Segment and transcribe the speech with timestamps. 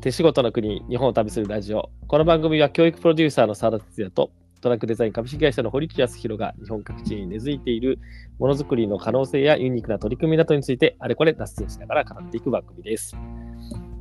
[0.00, 1.90] 手仕事の国、日本を旅するラジオ。
[2.06, 4.30] この番組は教育プロデューサーの澤田哲也と
[4.62, 7.98] トラックデザイン株式会社の堀内康弘が日本各地に根付いている
[8.38, 13.14] ものづくりの可能性やユニークな取り組みなどについてあれこれ脱線しながら語っていく番組です。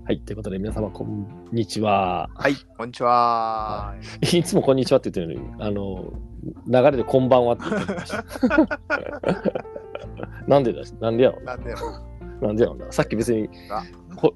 [0.06, 2.30] はい、ということで皆様こんにちは。
[2.34, 3.94] はい、こんにちは。
[4.22, 6.14] いつもこんにちはって言ってるのに、あの、
[6.66, 8.24] 流れでこんばんはって言ってました。
[10.48, 11.76] なんでだなんでやろなんで
[12.42, 12.90] なんでやろな。
[12.90, 13.50] さっき別に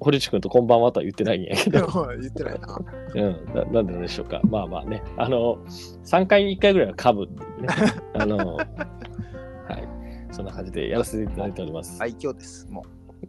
[0.00, 1.86] 堀内君とこんばんはとは言ってないんやけど。
[2.20, 2.80] 言ってないな。
[3.14, 4.40] うん、ななんでなんでしょうか。
[4.44, 5.58] まあまあね、あの、
[6.04, 7.68] 3回に1回ぐらいは噛むっていうね。
[8.14, 9.88] あの、はい。
[10.30, 12.02] そんな感じでやらせていただいております。
[12.02, 12.66] 愛嬌です。
[12.70, 12.84] も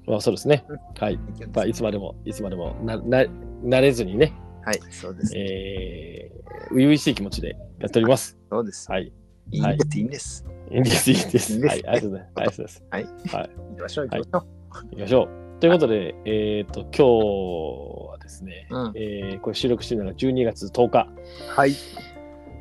[0.05, 0.77] まあそうですねうん。
[0.99, 1.19] はい。
[1.53, 3.25] まあいつまでも、いつまでもな、な、
[3.63, 4.33] 慣れずにね、
[4.63, 5.33] はい、そうです。
[5.35, 8.37] えー、初々しい気持ちでやっております。
[8.49, 8.91] そうです。
[8.91, 9.11] はい。
[9.51, 10.45] いいんです、いいんです。
[10.71, 11.53] いいです、いいです。
[11.53, 11.87] いいですはい。
[11.87, 12.33] ありがとうございます。
[12.35, 12.83] ありがとうございます。
[12.89, 13.03] はい。
[13.03, 13.49] はい。
[13.69, 14.45] 行きましょう、行きましょう。
[14.89, 15.44] 行きましょう。
[15.59, 21.07] ということで、えっ、と、今日はですね、うんえーこれ収録しているのが12月10日。
[21.55, 21.73] はい。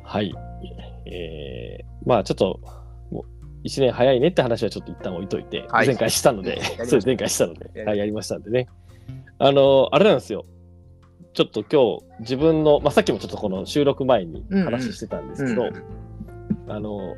[0.03, 0.33] はい。
[1.05, 2.59] えー、まあちょっと、
[3.11, 3.25] も
[3.63, 8.67] う1年早いねって話はちょっと一旦置いといて、はい前回したので そう前回したので、はい、やりましたんでね。
[9.39, 10.45] あの、あれなんですよ。
[11.33, 15.69] ちょっと今日、自分の、まあさっきもちょっとこの収録前に話してたんですけど、
[16.69, 17.15] あの、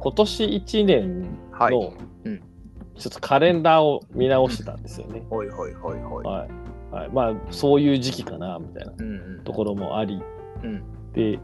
[0.00, 1.72] 今年1年はい。
[1.72, 2.40] のうん、
[2.96, 5.22] ちょっとカレンダーを見直してたんですよね。
[5.28, 6.24] ほいほいほいほい。
[6.24, 6.94] はい。
[6.94, 9.44] はい、まあ、そういう時期かな、みたいなうんうん。
[9.44, 10.22] ところもあり、
[10.62, 10.82] うん。
[11.12, 11.38] で、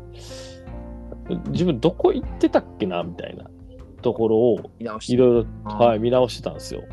[1.48, 3.50] 自分どこ行ってたっけなみたいな
[4.02, 4.70] ところを。
[4.78, 6.84] いろいろ、はい、見直してたんですよ。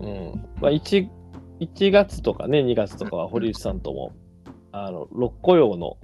[0.00, 0.06] うん。
[0.06, 1.08] うんまあ、1,
[1.60, 4.12] 1月とかね、2月とかは堀内さんとも、
[4.72, 5.98] あの六甲用の。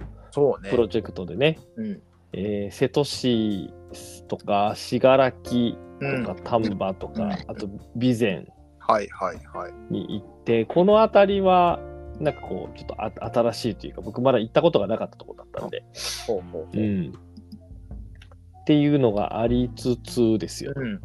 [0.69, 2.01] プロジェクトでね、うん。
[2.33, 3.73] えー瀬戸市
[4.27, 8.45] とか信楽うんとか丹波とか、うんあと備前
[8.87, 9.73] はいはいはい。
[9.89, 11.79] に行って、この辺りは、
[12.19, 15.83] なんかこう、ちょっとあ新しいというか、僕まだ行ったことがなかったところだったんで、
[16.25, 16.77] ほうほうほう。
[16.77, 17.13] うん。
[18.61, 20.73] っていうのがありつつですよ。
[20.75, 21.01] うん。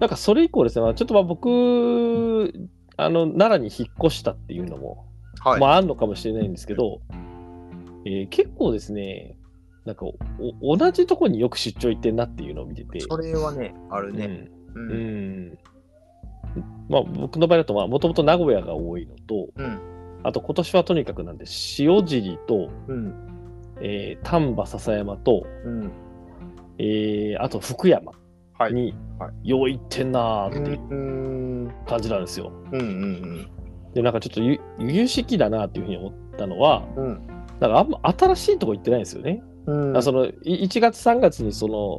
[0.00, 2.52] なんかそれ以降ですね、まあちょっとまあ僕、
[2.96, 5.06] あの奈良に引っ越したっていうのも、
[5.40, 5.60] はい。
[5.60, 7.00] まああるのかもしれないんですけど、
[8.06, 9.36] えー結構ですね、
[9.84, 10.06] なんか
[10.60, 14.48] お同じとこによく出張行ってんなっていうのを見てて、それはね、あるね。
[14.74, 14.80] う。
[14.80, 15.58] うんうんん
[16.88, 19.78] まあ、僕の場合だと、もともと名古屋が多いのと、うん。
[20.22, 21.44] あと今年はとにかくなんで、
[21.78, 23.14] 塩尻と、うん。
[23.80, 25.92] えー丹波篠山と、うん。
[26.78, 28.12] えーあと福山
[28.58, 28.72] はい。
[28.72, 31.72] に、はいよう行ってんなーっていううん。
[31.86, 32.52] 感じなんですよ。
[32.72, 33.48] うんうん
[33.94, 37.04] で、なんかちょっとゆ由々しきだなっていうふうに思ったのは、うん。
[37.04, 37.26] うん。
[37.60, 39.42] なんかあんま新しいとこ行ってないんですよね。
[39.66, 41.98] うんあそのい1月3月にその、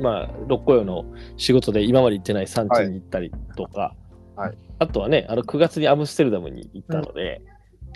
[0.00, 1.04] まあ、六甲用の
[1.36, 7.40] 仕事で今まで行ってない産地に行ったりとか、はいはいあとはね、あの9月にアムステルダムに行ったので、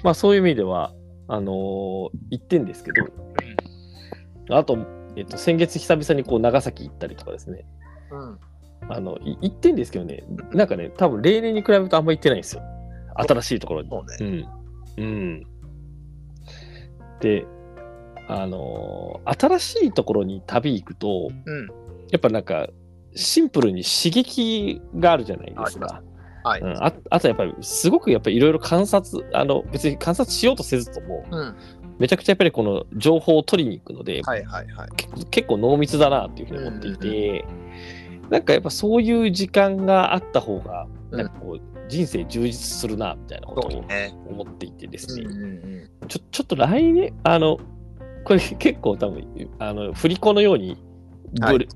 [0.04, 0.92] まあそういう意味では、
[1.26, 4.78] あのー行ってんですけど、あと、
[5.16, 7.66] えっと、先月久々にこう長崎行ったりとかですね、
[8.12, 8.38] うん。
[8.88, 12.62] あのい行ってんですけどね、なんかね、多分例年に比べるとあんま行ってないんですよ。
[13.16, 13.88] 新しいところに。
[13.90, 14.46] そうね。
[14.96, 15.04] うん。
[15.04, 15.46] うん。
[17.20, 17.46] で、
[18.28, 21.66] あのー新しいところに旅行くと、うん。
[22.10, 22.68] やっぱなんか、
[23.14, 26.02] シンプルに刺激があるじゃないですか。
[26.44, 26.60] はい。
[26.60, 31.56] うん、ああとやっぱり、すごくやっぱりいろいろ観察、あの、別に観察しようとせずとも、うん。
[31.98, 34.88] めちゃくちゃやっぱりこの情報を取りに行くので、はいはいはい。
[34.96, 37.44] 結構結構濃密だなっていうふうに思っていて、
[38.30, 43.84] なんかやっぱそういう時間があった方が、うんなんかこう、人生充実するな、みたいなことを。
[44.28, 47.58] 思っていてですね、うんうんちょちょっと来年、あの、
[48.26, 49.24] これ結構多分、
[49.60, 50.76] あの、振り子のように、
[51.40, 51.68] はい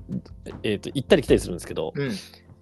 [0.63, 2.11] えーと、行ったり来たりするんですけど、うん。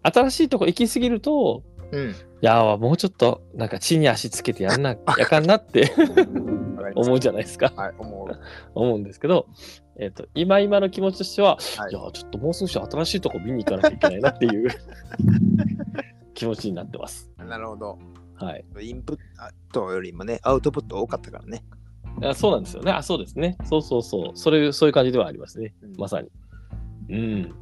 [0.03, 2.09] 新しいとこ行き過ぎると、うん。
[2.11, 5.91] いやー、もうちょっと、なんか地に足つけてやんな、 やかんなって
[6.93, 7.73] 思うじゃないですか。
[7.75, 8.39] はい、思う。
[8.75, 9.47] 思うんですけど、
[9.97, 14.69] えっ、と、今今の気持ちとしては、はいい、やー、ちょっともう少し新しいとこ見に行かなきゃいけないなっていう
[16.35, 17.31] 気持ちになってます。
[17.39, 17.97] なるほど。
[18.35, 18.65] はい。
[18.81, 19.17] インプッ
[19.73, 21.63] トよりもね、アウトプット多かったからね。
[22.23, 22.91] あそうなんですよね。
[22.91, 23.57] あ、そうですね。
[23.65, 24.37] そうそうそう。
[24.37, 25.73] それ、そういう感じではありますね。
[25.81, 26.29] うんまさに。
[27.09, 27.55] うん。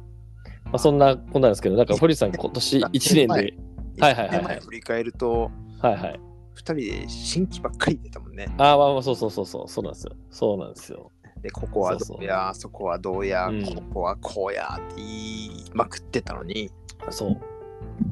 [0.64, 3.54] まあ、そんなこんなんですけど、なんか堀さん、今年1年で、
[4.00, 5.50] はいはいはい振り返ると、
[5.80, 6.20] はいはい。
[6.54, 8.46] 二人で新規ばっかり出たもんね。
[8.58, 10.12] あーまあまあ、そうそうそうそう、そうなんですよ。
[10.30, 11.10] そうなんですよ。
[11.40, 16.70] で、ここはどうや、そこはどうや、うんここはこうやって言いまくってたのに。
[17.10, 17.40] そう。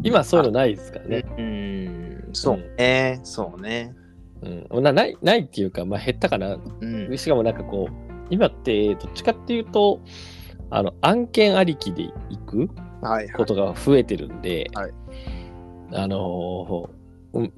[0.02, 1.24] 今そういうのないですからね。
[1.38, 3.94] うん、そうね、そうね。
[4.70, 4.82] うん。
[4.82, 6.58] なないないっていうか、まあ減ったかな。
[6.80, 7.18] うん。
[7.18, 7.94] しかもなんかこう、
[8.30, 10.00] 今ってどっちかっていうと、
[10.70, 12.70] あの案件ありきで行く
[13.00, 13.32] はいはい。
[13.32, 14.92] ことが増えてるんで、はい
[15.92, 17.52] あのーうん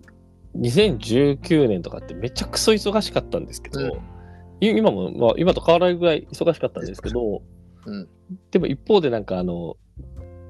[0.56, 3.90] 2019年とかってめちゃくそ忙しかったんですけど、うん
[4.61, 7.43] い今も、まあ、今と変わらないぐらい忙しかったんですけど、
[7.87, 8.08] うん
[8.50, 9.76] でも一方でなんかあの、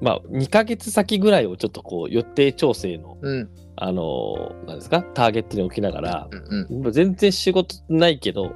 [0.01, 3.51] まあ、2ヶ月先ぐらいをちょっとこう予定調整の、うん。
[3.81, 6.93] あの、なんですか、ターゲットに置きながら、うんうん。
[6.93, 8.53] 全然仕事ないけど、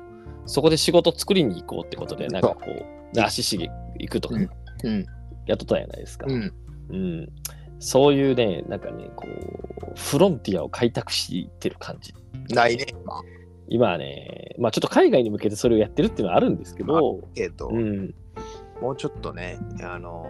[0.46, 4.50] そこで仕事作りに行こうってことで、なんかこう、足しげ行くとかうん
[4.84, 5.06] うん。
[5.46, 6.26] やっとったじゃないですか。
[6.28, 6.52] うん。
[6.90, 7.28] うん、
[7.78, 12.14] そういうね、なんかね、こう、フロンティアを開拓してる感じ。
[12.54, 12.86] ないね。
[13.04, 13.22] まあ、
[13.68, 18.14] 今はね、まあちょっと海外に向けてそれをやってるっていうのはあるんですけど、けど、うん、
[18.80, 20.28] もうちょっとね、あの、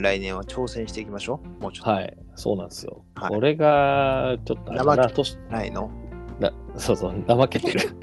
[0.00, 1.62] 来年は挑戦していきましょう。
[1.62, 1.90] もうちょっと。
[1.90, 3.04] はい、そうなんですよ。
[3.14, 4.84] はいこれが、ちょっとあれだ
[5.50, 5.90] な、いの？
[6.40, 7.80] なそうそう、怠けてる。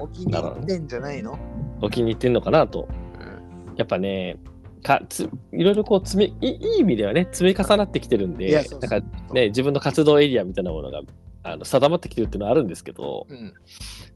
[0.00, 1.38] お気に入ってんじゃないの？
[1.82, 2.88] お気に入ってんのかなと。
[3.18, 3.76] うん。
[3.76, 4.36] やっぱね、
[4.82, 11.00] かついろいろこう積みいいいい意味ではね、積み重なってきてるんで、いやそうそうなんかね、自分の活動エリアみたいなものが
[11.42, 13.52] あの定まってきてるっていうのはあるんですけど、うん。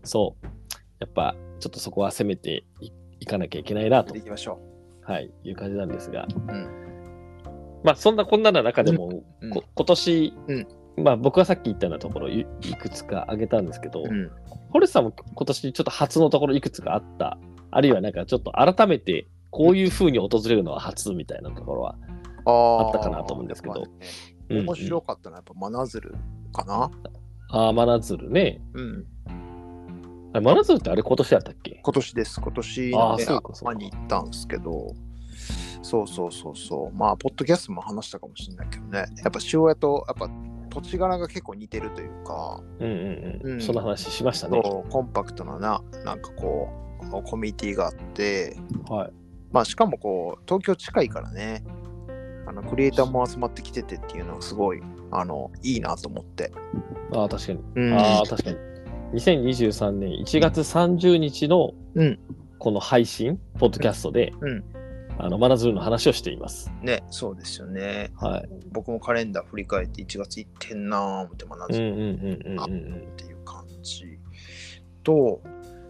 [0.05, 0.47] そう、
[1.01, 4.61] やっぱちょっとそこは攻めていいかなきゃいけないなとで、いきましょ
[5.03, 6.83] はい、いう感じなんですが、うん
[7.85, 10.67] まあそんなこんなな中でも、うんこ今年、うん
[10.97, 14.05] まあ僕はさっき言ったようなところいいくつか挙げたんですけど。
[14.73, 17.37] ホルスさんも今年ちょっと初のところいくつかあった、
[17.71, 21.97] あるいはなんかちょっと改めてこういう風に訪れるのは初みたいなところは、
[22.47, 23.85] ああったかなと思うんですけど
[24.49, 26.15] 面白かったのはやっぱ真鶴
[26.55, 26.91] かな。
[27.51, 28.63] ああ、真鶴ね。
[28.73, 29.07] うん。
[30.33, 31.81] あれ真鶴ってあれ今年だったっけ？
[31.83, 32.41] 今年です。
[32.41, 34.95] 今年あのねーそうかそうか頭に行ったんですけど、
[35.83, 36.97] そうそうそうそう。
[36.97, 38.99] まあ、ポッドキャストも話したかもしれないけどね。
[38.99, 40.31] やっぱ塩屋と、やっぱ
[40.71, 43.51] 土地柄が結構似てるというか、うんうんうん。
[43.53, 44.61] うんその話しましたね。
[44.63, 46.69] コンパクトなな、なんかこ
[47.03, 48.57] う、コミュニティがあって、
[48.89, 49.13] はい。
[49.51, 51.65] まあ、しかもこう、東京近いからね、
[52.47, 54.81] あのクリエイターも集まってきててっていうのがすごい、
[55.11, 56.53] あの、いいなと思って。
[57.13, 57.59] ああ、確かに。
[57.77, 58.57] うんああ、確かに。
[59.13, 62.19] 2023年1月30日のうん
[62.59, 64.65] この配信、ポッドキャストで、うん
[65.19, 66.73] あの真鶴の話をしています。
[66.81, 68.11] ね、そうですよね。
[68.17, 68.49] はい。
[68.73, 74.19] 僕もカレンダー振り返って1月行ってんなぁ思って学ぶうんうんうんうんうんっていう感じ
[75.03, 75.43] と、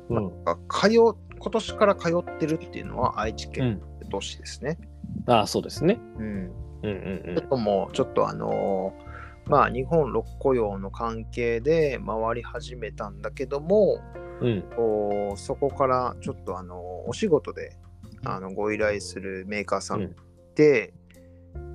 [0.09, 0.17] うん。
[0.17, 1.15] うんあ通今
[1.53, 3.81] 年から通ってるっていうのは愛知県
[4.11, 4.79] 都市ですね。
[5.27, 6.01] ああ、そうですね。
[6.19, 6.25] うん。
[6.25, 6.91] うん
[7.29, 9.12] うんちょっともうちょっとあのー
[9.47, 14.01] まあ日本六雇用の関係で回り始めたんだけども、
[14.41, 14.49] うん。
[14.49, 14.63] うん。
[14.77, 17.77] こうそこからちょっとあのお仕事で
[18.25, 20.15] あのご依頼するメーカーさん
[20.55, 20.95] で、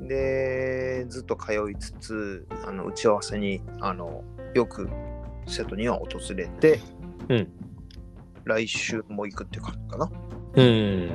[0.08, 4.24] でずっと通いつつあの打ち合わせにあの
[4.54, 4.90] よく
[5.46, 6.80] 瀬戸には訪れて、
[7.30, 7.52] うん
[8.48, 10.12] 来週も行くって感じかな。
[10.56, 11.10] うん。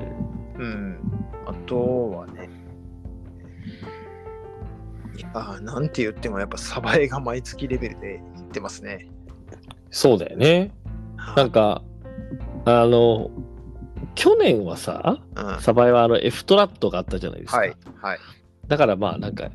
[0.58, 0.98] うん。
[1.46, 2.41] あとはね、
[5.16, 9.08] いやーなんて言ってもやっぱサバエが毎月レベルで行ってますね。
[9.90, 10.72] そうだよね。
[11.36, 11.82] なんか、
[12.64, 13.30] あの、
[14.14, 17.64] 去年はさ、うん、はサバイはあの F トラットがあったじゃないですか。
[17.64, 18.18] い、はい、
[18.68, 19.50] だからまあなんか、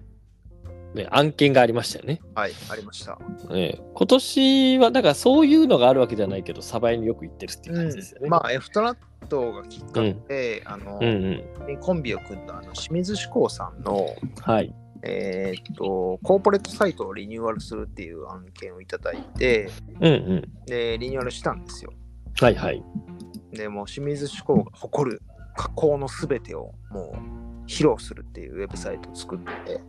[0.93, 2.21] ね、案件がありましたよね。
[2.35, 3.19] はい、ありました。
[3.49, 8.29] ね今年は、だからそういうのがあるわけじゃないけど、サバイによく行ってるっていう感じですよね。
[8.29, 11.77] まあ、F トラットがきっかけで、あの、うんうん。
[11.79, 14.07] コンビを組んだあの清水志向さんの、
[14.41, 14.73] はい。
[15.07, 20.65] えーっと、コーポレートサイトをリニューアルするっていう案件をいただいて、うんうん。
[20.65, 21.93] で、リニューアルしたんですよ。
[22.39, 22.83] はいはい。
[23.53, 25.21] で、もう清水志向が誇る
[25.55, 29.81] 加工のすべてをもう披露するっていうウェブサイトを作って、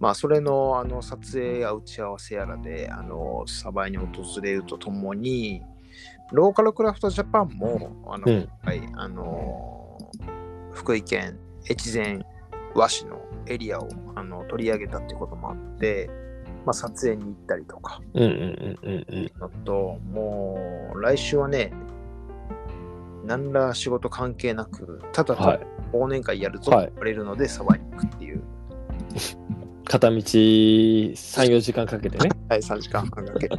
[0.00, 4.06] まあ、それのあの撮影や打ち合わせやらで、あの、サバイに訪
[4.42, 5.62] れるとともに、
[6.32, 8.48] ローカルクラフトジャパンも、あの、うん。
[8.62, 10.40] はい、あのー
[10.72, 11.38] 福井県
[11.68, 12.20] 越前
[12.74, 16.08] 和紙のエリアをあの取り上げたってこともあって、
[16.64, 19.32] まあ、撮影に行ったりとかうんうんうんうんうん。
[19.40, 21.72] のともう来週はね
[23.24, 25.60] 何ら仕事関係なくただはい。
[25.92, 28.42] 忘年会やるぞはいと言われるので、サバイに行くっていう、
[29.84, 32.30] 片道3、4時間かけてね。
[32.48, 33.58] はい、3時間半かけて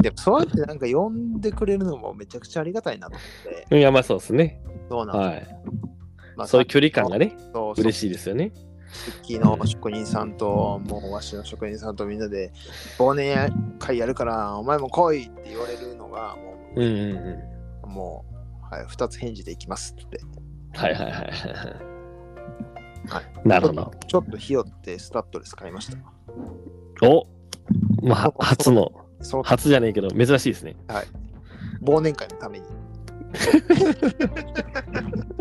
[0.00, 3.20] でもそうやってなんか呼んでくれるのもめちゃくちゃありがたいなと思
[3.64, 4.62] って、いや、まあそうですね。
[4.88, 5.87] そうなんですはい。
[6.38, 8.52] まあそういう距離感がね、そう嬉しいですよね。
[8.92, 12.52] 漆器の職人さんと、もう和紙の職人さんとみんなで、
[12.96, 16.94] 忘年会やるから、お前も来いって言われるのが、もうんうんう
[17.82, 17.82] ん。
[17.82, 18.24] う、も
[18.70, 20.20] う、はい、2つ返事で行きますって。
[20.74, 21.30] はいはいはいはい。
[23.08, 23.90] はなるほど。
[24.06, 25.98] ちょっとひよってスタッドレス買いました。
[27.06, 27.26] お
[28.02, 28.92] まあ、 は初の、
[29.42, 30.76] 初じゃねえけど、珍しいですね。
[31.82, 32.66] 忘年会のために。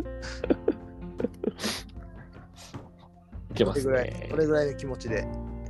[3.57, 4.29] けますこれぐらい。
[4.37, 5.27] れぐらいの気持ちで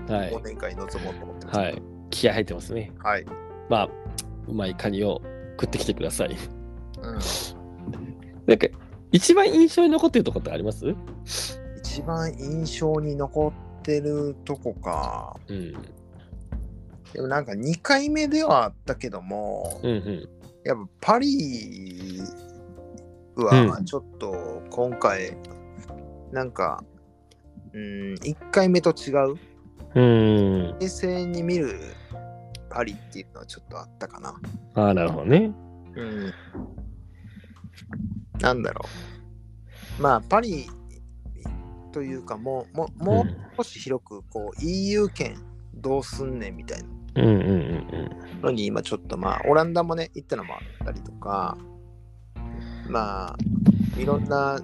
[0.08, 0.42] はい忘。
[0.42, 1.60] 年会に臨もうと思ってます。
[1.60, 1.82] はい。
[2.10, 2.92] 気合入ってますね。
[3.00, 3.26] はい。
[3.70, 3.90] まあ、
[4.48, 5.22] うまいカニを
[5.60, 6.38] 食ってきてください。
[7.02, 7.20] うん
[8.46, 8.68] なんか、
[9.12, 10.96] 一番印象に残ってるとこってあります？
[11.80, 15.36] 一番印象に残ってるとこか。
[15.48, 15.74] うん。
[17.14, 20.30] でもなんか2回目ではあったけども、うんうん。
[20.64, 22.22] やっぱパリ
[23.36, 25.38] うはちょっと今回、
[26.32, 26.84] なんか、
[27.78, 29.36] うん、1回目と違う、
[29.94, 30.80] うん。
[30.80, 31.80] 冷静に見る
[32.72, 34.34] パリっていうのはちょっとあったかな。
[34.74, 35.52] ああ、なるほどね。
[35.96, 36.34] うん。
[38.40, 38.82] なんだろ
[40.00, 40.02] う。
[40.02, 40.68] まあ、パリ
[41.92, 43.26] というか、もう、もうもう
[43.58, 45.36] 少し広く、こう、EU 圏
[45.76, 51.56] どうすんねんみたいなうんうんうんのに、今ちょっとまあ、オランダもね、行ったのもあったりとか、
[52.90, 53.38] まあ、
[54.00, 54.60] いろんな、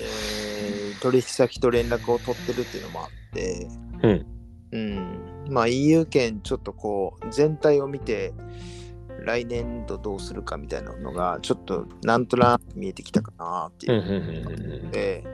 [0.00, 0.49] えー
[0.94, 3.68] 取引先と連絡を取ってるっていうのもあって、
[4.02, 4.26] うん。
[4.72, 8.32] うん、まあ EU 圏ちょっとこう全体を見て
[9.24, 13.94] 来年度どうするかみたいなのがちょっとなんとなく見えてきたかなってうん。
[13.94, 14.02] いう。
[14.02, 15.24] うんうんうんうんので、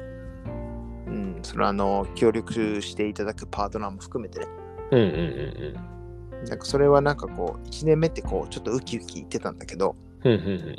[1.06, 4.46] うん、それはあの協力していただくパートナーも含めてね、
[4.92, 5.96] うんうん
[6.44, 10.76] なんかそれはなんかこう1年目ってこうちょっとウキウキ言ってたんだけど、うんうん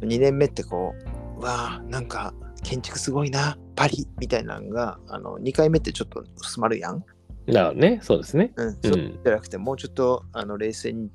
[0.00, 0.08] うん。
[0.08, 0.94] 2年目ってこ
[1.36, 7.04] う、うわあなんか建築すごいな、パリみたいなのが、あの2回目ってちょっと薄まるやん。
[7.46, 8.00] なるね。
[8.02, 8.52] そうですね。
[8.56, 11.10] うん、うんそうじゃなくて、もうちょっとあの冷静に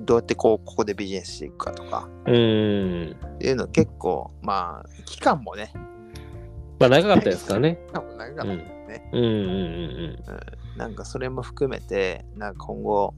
[0.00, 3.16] どうやってこうここでビジネスしていくかとかうん。
[3.34, 5.72] っていうの結構、まあ、期間もね、
[6.78, 7.78] まあ長かったですからね。
[7.88, 13.14] 期間も長かったよね、うんうんうんうんなんかそれも含めて、なんか今後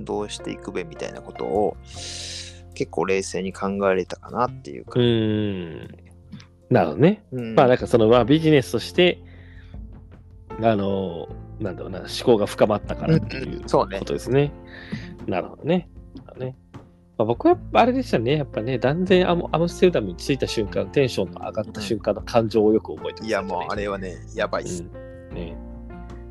[0.00, 1.76] どうしていくべみたいなことを
[2.74, 4.98] 結構冷静に考えれたかなっていうか。
[4.98, 5.88] うん。
[6.70, 6.74] うん。
[6.74, 7.24] なるほどね。
[7.32, 9.22] うんまあなんかそのまあビジネスとして、
[10.62, 11.28] あの、
[11.60, 14.52] なんだろうな、思考が深まったからっていうことですね。
[15.26, 15.88] なるほどね。
[16.14, 16.56] なるほどね
[17.18, 24.84] まあ、僕はあれでしたね、やっぱね、断然アムアムステルダムに着いた瞬間、テンションの上がった瞬間の感情をよく覚えてます、いや、もうあれはね、やばいっす。
[24.84, 24.86] う
[25.32, 25.56] んね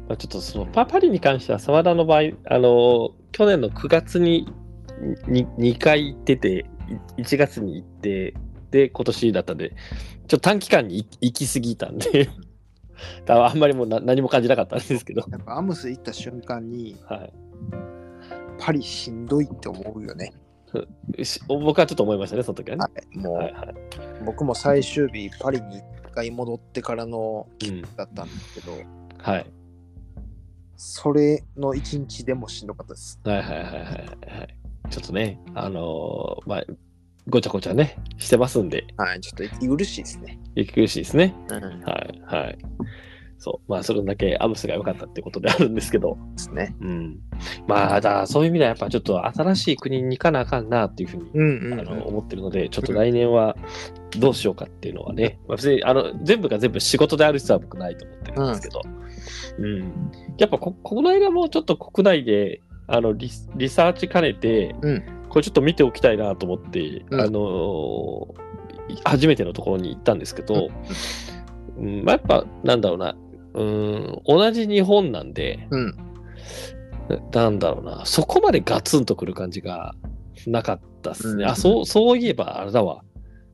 [0.07, 4.47] まあ、ちょっとそのパパリに関しては、澤田の場合、あの去年の9月に
[5.27, 6.65] に2回行ってて、
[7.17, 8.33] い1月に行って、
[8.77, 12.29] で、今年だったんで、ちょっと短期間に行行き過ぎたんで、
[13.27, 17.33] あんまりもうな何も感じなかったんですけど、やっぱアムス行った瞬間に、はい
[18.59, 20.33] パリしんどいって思うよね。
[21.23, 22.81] し僕はちょっと思いましたね、その時はね。
[22.81, 23.75] はい、もう、はいはい
[24.25, 28.73] 僕も最終日、パリに1回戻ってからのうんだったんですけど、
[29.19, 29.45] はい
[30.75, 33.19] それの1日でもしんどかったです。
[33.23, 34.57] はいはいはいはいはい。
[34.89, 36.63] ちょっとね、あのーまあ、
[37.29, 40.39] ごちゃごちゃね、してますんで、はい、ちょっと息苦しいですね。
[40.55, 41.35] 息苦しいですね。
[41.49, 42.57] うん、ではいはい。
[43.39, 46.75] そう、まあ、それだけアムスが良かったってことであるんですけど、すね。
[46.81, 47.19] うん。
[47.67, 53.55] まあ、だそういう意味ではやっぱちょっと新しい国に行かなあかんなっていうふうに、うんうん、あの思ってるので、ちょっと来年は
[54.17, 58.81] どうしようかっていうのはね、まあ、別にあの全部が全部仕事である必要は僕ないと思ってるんですけど、
[59.59, 60.11] うん。
[60.39, 68.47] やっぱこ、この間もちょっと国内であのリスリサーチ兼ねて、うんこれちょっと見ておきたいなと思って、うんあのー
[69.03, 70.69] 初めてのところに行ったんですけど、
[71.77, 73.17] うんまあ、やっぱなんだろうな、
[73.53, 75.97] うん、同じ日本なんで、うん。
[77.09, 79.93] ななんだろうな、そこまでガツンとくる感じが
[80.47, 81.43] なかったっすね。
[81.43, 83.03] うんあ、そう、そういえばあれだわ。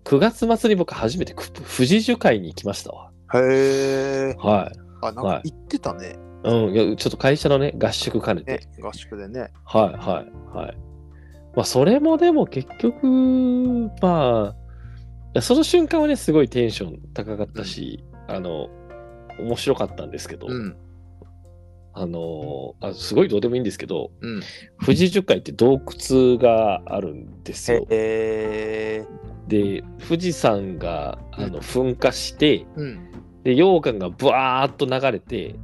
[0.06, 3.12] 9月末に僕初めてく富士樹海に行きましたわ。
[3.34, 4.36] へえ。
[4.38, 4.80] はい。
[5.02, 6.16] あ、なんはいか行ってたね。
[6.44, 8.52] うん、いやちょっと会社のね、合宿兼ねて。
[8.52, 9.52] ね、合宿でね。
[9.66, 10.93] はい、はい、はい。
[11.56, 13.08] まあ、それもでも結局、
[14.02, 14.56] ま
[15.36, 18.70] あ、その瞬間はね、すごいテンション高かったし、あの、
[19.40, 20.76] 面白かったんですけど、うん。
[21.96, 24.42] あのあ、すごいどうでもいいんですけど、うん。
[24.84, 27.86] 富士樹海って洞窟があるんですよ。
[27.88, 33.12] で、富士山があうんの噴火して、うん。
[33.44, 35.56] で、溶岩がブワーっと流れて、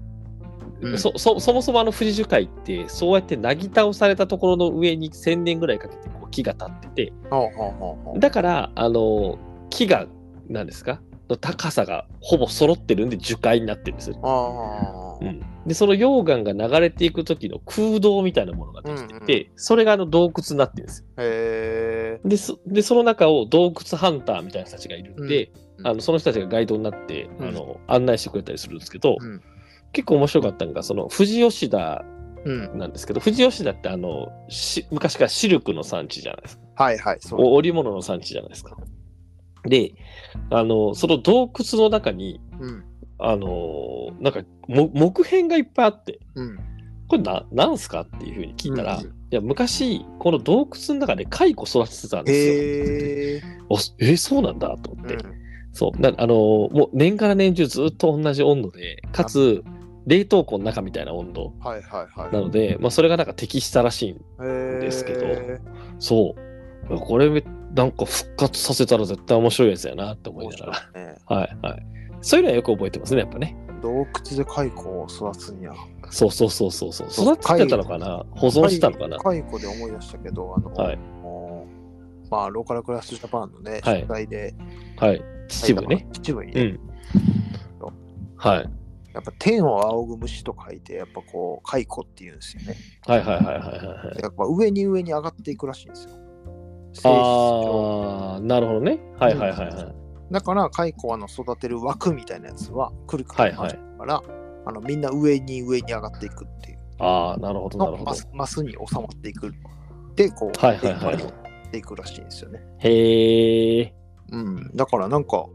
[0.82, 0.98] うん。
[0.98, 7.14] そそそもそもあの富士樹海って、そうやってなぎ倒されたところの上に1000年ぐらいかけてこう木が立ってて。
[8.18, 9.38] だから、あの、
[9.70, 10.08] 木が、
[10.48, 11.02] 何ですか？
[11.30, 15.20] の高さがほぼ揃ってるんで樹海になってるんですよ。
[15.68, 22.28] で、その溶岩が流れていく時の空洞みたいなものができてて、うんそれがあの洞窟になってるんですよ。
[22.28, 25.88] でそで、その中を洞窟ハンターみたいな人たちがいるんで、うん。
[25.88, 27.48] あのその人たちがガイドになって、うん。
[27.50, 29.42] あの案内してくれたりするんですけど、うん
[29.94, 32.04] 結構面白かったのが、その富士吉田
[32.46, 32.78] うん。
[32.78, 36.64] なんですけど、富士吉田ってあのし昔からシルクの産地じゃないですか。
[36.84, 37.18] はいはい。
[37.20, 37.42] そう。
[37.42, 38.78] お織物の産地じゃないですか。
[39.64, 39.94] で、
[40.50, 42.84] あのその洞窟の中に、うん。
[43.22, 46.58] あのーなんかも木片がいっぱいあって、うん。
[47.10, 52.54] これななんすかっていうふうに聞いたら、うんいや昔、この洞窟の中で蚕育ててたんですよ。
[52.54, 53.42] へえ。
[53.70, 55.16] おえそうなんだと思って。
[55.16, 55.40] うん
[55.72, 56.02] そう。
[56.02, 59.64] なあのーもう年から年中ずっと同じ温度で、かつ、
[60.06, 62.34] 冷凍庫の中みたいな温度はいはいはい。
[62.34, 65.60] なので、まあ、それがなんか適したらしいんへですけどー
[66.00, 66.36] そ
[66.90, 67.00] う。
[67.00, 67.44] これめ、
[67.76, 71.36] なんか復活させたら絶対面白いやつやなって思い面ながら。
[71.36, 71.86] はいはい。
[72.22, 73.56] そういうのはよく覚えてますね、やっぱね。
[73.82, 75.76] 洞窟で蚕を育つには。
[76.10, 77.08] そうそうそうそうそう。
[77.34, 78.26] 育ててたのかな？
[78.32, 79.18] 保存してたのかな？
[79.20, 81.00] 蚕で思い出したけど、あの、はい
[82.32, 84.56] まあ、ローカルクラスジャパンのね、はい取材で、
[84.98, 85.22] はい。
[85.48, 86.08] 秩父ね。。
[86.12, 86.62] 秩父にね、
[87.82, 87.94] うん。
[88.36, 88.70] はい。
[89.14, 92.76] やっぱ天を仰ぐ虫と書いて、やっぱこう、蚕っていうんですよね。
[93.08, 94.22] はいはいはいはいはいはい。
[94.22, 96.14] やっぱ上に上に上がっていくらしいんですよ。
[97.04, 99.00] あー、なるほどね。
[99.20, 100.34] はいはいはいはい。
[100.34, 104.24] だから、蚕はあの育てる枠みたいなやつは、来るかはいはいらから、
[104.66, 108.04] あのみんな上に上に上がっていくっていうあー、なるほどなるほど。
[108.04, 109.52] のマスマスに収まっていく。
[110.16, 112.62] で、こう、はいはいはいっていくらしいんですよね。
[112.80, 113.92] へー。
[114.32, 114.72] うん。
[114.76, 115.46] だからなんか、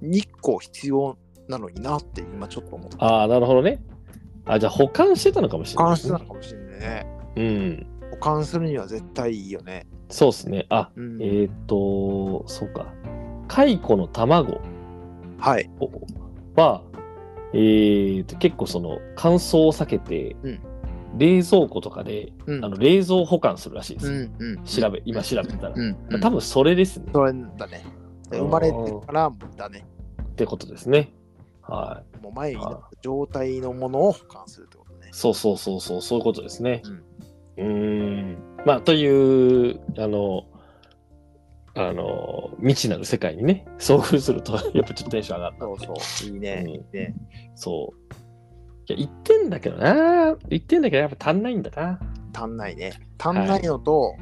[0.00, 2.96] 日光必要なのになって今ちょっと思って。
[3.00, 3.82] あー、なるほどね。
[4.46, 7.06] あ、じゃあ保管してたのかもしれない保管してたのかもしれないね。
[7.36, 7.86] うん。
[8.12, 9.86] 保管するには絶対いいよね。
[10.08, 10.66] そうですね。
[10.70, 11.22] あ、うん。
[11.22, 12.92] えーっと、そうか。
[13.48, 14.60] 蚕の卵
[15.38, 15.70] はい。
[16.54, 16.82] は、
[17.52, 20.60] えーっと、結構その乾燥を避けて、うん
[21.18, 24.06] 冷蔵庫とかで、うんあの冷蔵保管するらしいです。
[24.08, 24.64] うんうん。
[24.64, 25.74] 調べ、今調べたら。
[25.74, 26.20] うん、うん。
[26.20, 27.06] 多分それですね。
[27.14, 27.86] それだね。
[28.30, 28.76] で生まれて
[29.06, 29.86] からだね。
[30.22, 31.14] ってことですね。
[31.68, 32.22] はい。
[32.22, 35.08] もう前になった状態のものを保管するってことね。
[35.12, 36.82] そうそうそうそう、そういうことですね。
[37.56, 38.38] うーん。
[38.64, 40.44] まあ、という、あの、
[41.74, 45.60] あの、未知なる世界にね、遭遇すると、 やっぱちょっとテンション上がった。
[45.60, 46.32] そうそう。
[46.32, 46.62] いいね。
[46.64, 47.14] うんいいね。
[47.54, 48.14] そう。
[48.88, 50.36] いや、言ってんだけどな。
[50.48, 52.00] 言ってんだけど、やっぱ足んないんだな。
[52.34, 52.92] 足んないね。
[53.18, 54.14] 足んないのと、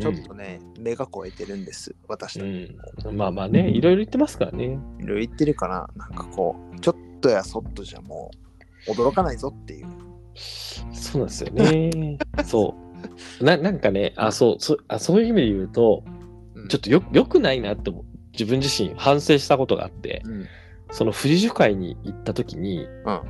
[0.00, 1.94] ちょっうんとね、目が超えてるんです。
[2.08, 2.74] 私たち。
[3.08, 3.16] うん。
[3.16, 4.78] まあまあね、いろいろ言ってますからね。
[4.98, 8.30] いろいろ言ってるから、なんかこう、ちょっとやそっとじゃも
[8.88, 9.86] う、驚かないぞっていう。
[10.92, 12.18] そうなんですよね。
[12.44, 12.74] そ
[13.40, 13.44] う。
[13.44, 17.90] ななんかね、あ、そう、そあそういう意味で言うと、うんちょっとよよくないなって
[18.32, 20.46] 自分自身反省したことがあって、うん。
[20.90, 23.20] その富士樹海に行った時に、うん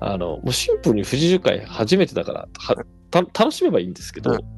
[0.00, 2.76] あの、もうシンプルに富士樹海初めてだから、は
[3.10, 4.57] た楽しめばいいんですけど、うん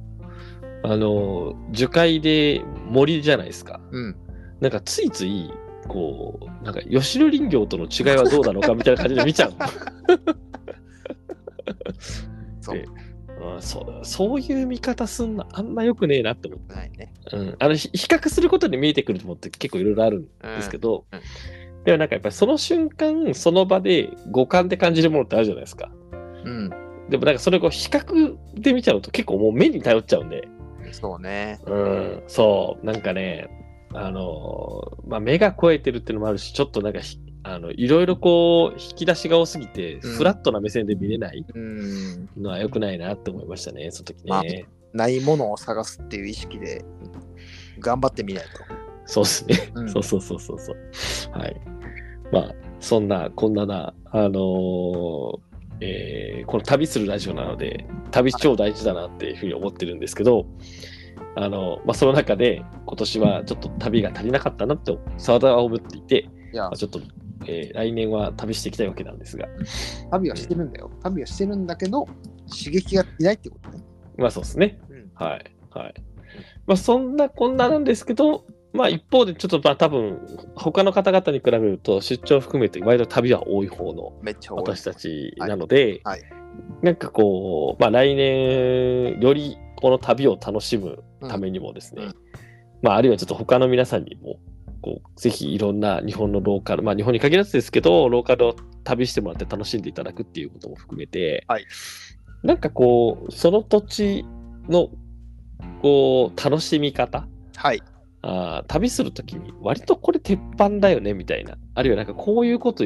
[0.83, 3.81] あの、樹海で森じゃないですか。
[3.91, 4.17] うん。
[4.61, 5.51] なんかついつい、
[5.89, 9.53] こう、なんか吉野林業との違いはどうなのかみたいな感じで見ちゃう。
[12.61, 12.79] そう。
[12.79, 12.87] で
[13.43, 17.15] うん、そうそういう見方すんのあんま良くねえなって思って、ないね。
[17.33, 21.21] うん、あのひ比較することで見えてくるものって結構いろいろあるんですけど、うん
[21.85, 25.91] でもなんかやっぱりその瞬間その場で五感で感じるものってあるじゃないですか
[26.45, 26.71] うん。
[27.09, 30.47] でもなんかそれを比較で見ちゃうと結構もう目に頼っちゃうんで、
[30.93, 31.61] そうね。
[31.67, 33.49] うん、そうなんかね
[33.93, 42.29] あのーまあ目が肥えてるっていうのもあるしちょっとなんかひあのいろいろこう引き出しが多すぎて、うんフラットな目線で見れないうん。
[42.37, 44.43] のは良くないなって思いましたねその時ね、まあ
[44.93, 46.85] ないものを探すっていう意識で、
[47.79, 48.45] 頑張ってみない
[49.07, 49.57] そうですね。
[49.75, 49.81] と。
[49.81, 51.39] うんそうそうそうそうそう。
[51.39, 51.61] はい。
[52.33, 55.39] まあ、そんな、こんなな、あのー
[55.81, 60.47] えーこの旅するラジオなので、旅超大事だなっていうふうに思ってるんですけど、
[61.37, 67.01] あの、まあ、その中で、今年はちょっと旅が足りなかったなって、沢田は思っていて、いやまあ、、ちょっと、
[67.47, 69.47] えー来年は旅していきたいわけなんですが、
[70.11, 70.91] 旅はしてるんだよ。
[71.03, 72.07] 旅はしてるんだけど、
[72.49, 73.85] 刺激がいないってことね。
[74.19, 74.81] まあそうですね。
[74.91, 75.11] うん。
[75.15, 75.45] はい。
[75.71, 75.95] はい。
[76.67, 80.21] まあそんなこんななんですけど、まあ一方でちょっとまあ多分
[80.55, 84.13] 他の方々に比べると出張含めて割と旅は多い方の。
[84.57, 86.23] 私たちなので、はい。
[86.83, 92.15] なんかこう、まあ来年よりこの旅を楽しむためにもですね、うんうん。
[92.83, 94.39] まああるいはちょっと他の皆さんにも、
[94.83, 101.67] こうぜひいろんな日本のローカル、まあ日本に限らずですけど、ローカルを旅してもらって楽しんでいただくっていうことも含めて、はい。
[102.43, 104.25] なんかこう、その土地
[104.69, 104.89] の
[105.83, 107.83] こう楽しみ方、はい。
[108.23, 112.85] あー旅するときに割とこれ鉄板だよねみたいな、あるいはなんかこういうこと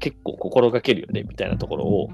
[0.00, 2.08] 結構心がけるよねみたいなところを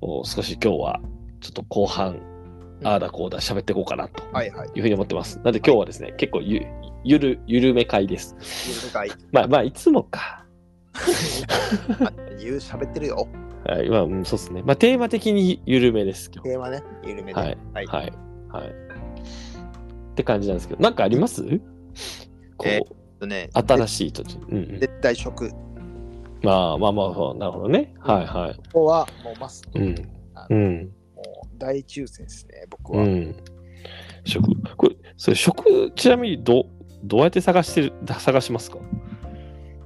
[0.00, 1.00] お少し今日は
[1.40, 2.36] ちょっと後半、うん
[2.84, 4.68] ああだこうだ喋っていこうかなとはいはい。
[4.74, 5.40] いうふうに思ってます。
[5.42, 6.60] なんで今日はですね、結構ゆ
[7.04, 8.36] ゆるゆるめ会です。
[8.68, 9.10] ゆるかい。
[9.32, 10.44] まあまあいつもか。
[12.04, 13.26] あ言う、喋ってるよ。
[13.66, 14.62] はい、まあ、うんそうですね。
[14.62, 16.50] まあテーマ的にゆるめです今日。
[16.50, 16.82] テーマね。
[17.06, 17.40] ゆるめで。
[17.40, 17.86] はいはい。
[17.86, 18.12] はい。
[18.50, 18.68] はい。
[18.68, 21.42] って感じなんですけど、なんかあります？
[22.56, 22.80] こう、え
[23.18, 24.38] とね、新しい土地。
[24.38, 25.46] うんうん絶対食。
[25.46, 25.50] う
[26.42, 27.94] まあまあまあそう、なるほどね。
[27.98, 28.54] はいはい。
[28.56, 29.94] ここはもうマスト、うん。
[30.50, 30.92] うん。
[31.14, 33.02] もう大抽選ですね、僕は。
[33.02, 33.36] うん。
[34.24, 36.66] 食、これ、それ食、ちなみにど、
[37.04, 38.78] どうやって探してる、探しますか？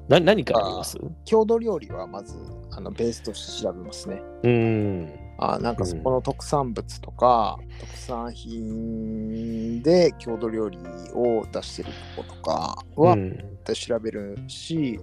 [0.09, 0.99] な何かあります？
[1.25, 2.37] 郷土料理はまず
[2.73, 4.21] あのベースとして調べますね。
[4.43, 5.13] うん。
[5.43, 10.79] あなんかそこの特産物とか、特産品で郷土料理
[11.15, 13.47] を出してるとことかはうん。
[13.73, 14.99] 調べるし、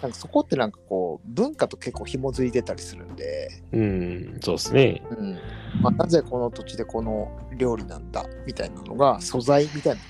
[0.00, 4.38] なんかそこってなんかこう文化と結構紐づいてたりするんで、うん。
[4.40, 5.02] そうですね。
[5.10, 5.34] うん
[5.82, 10.08] まあ、なぜこの土地でこの料理なんだみたいなのが素材みたいなの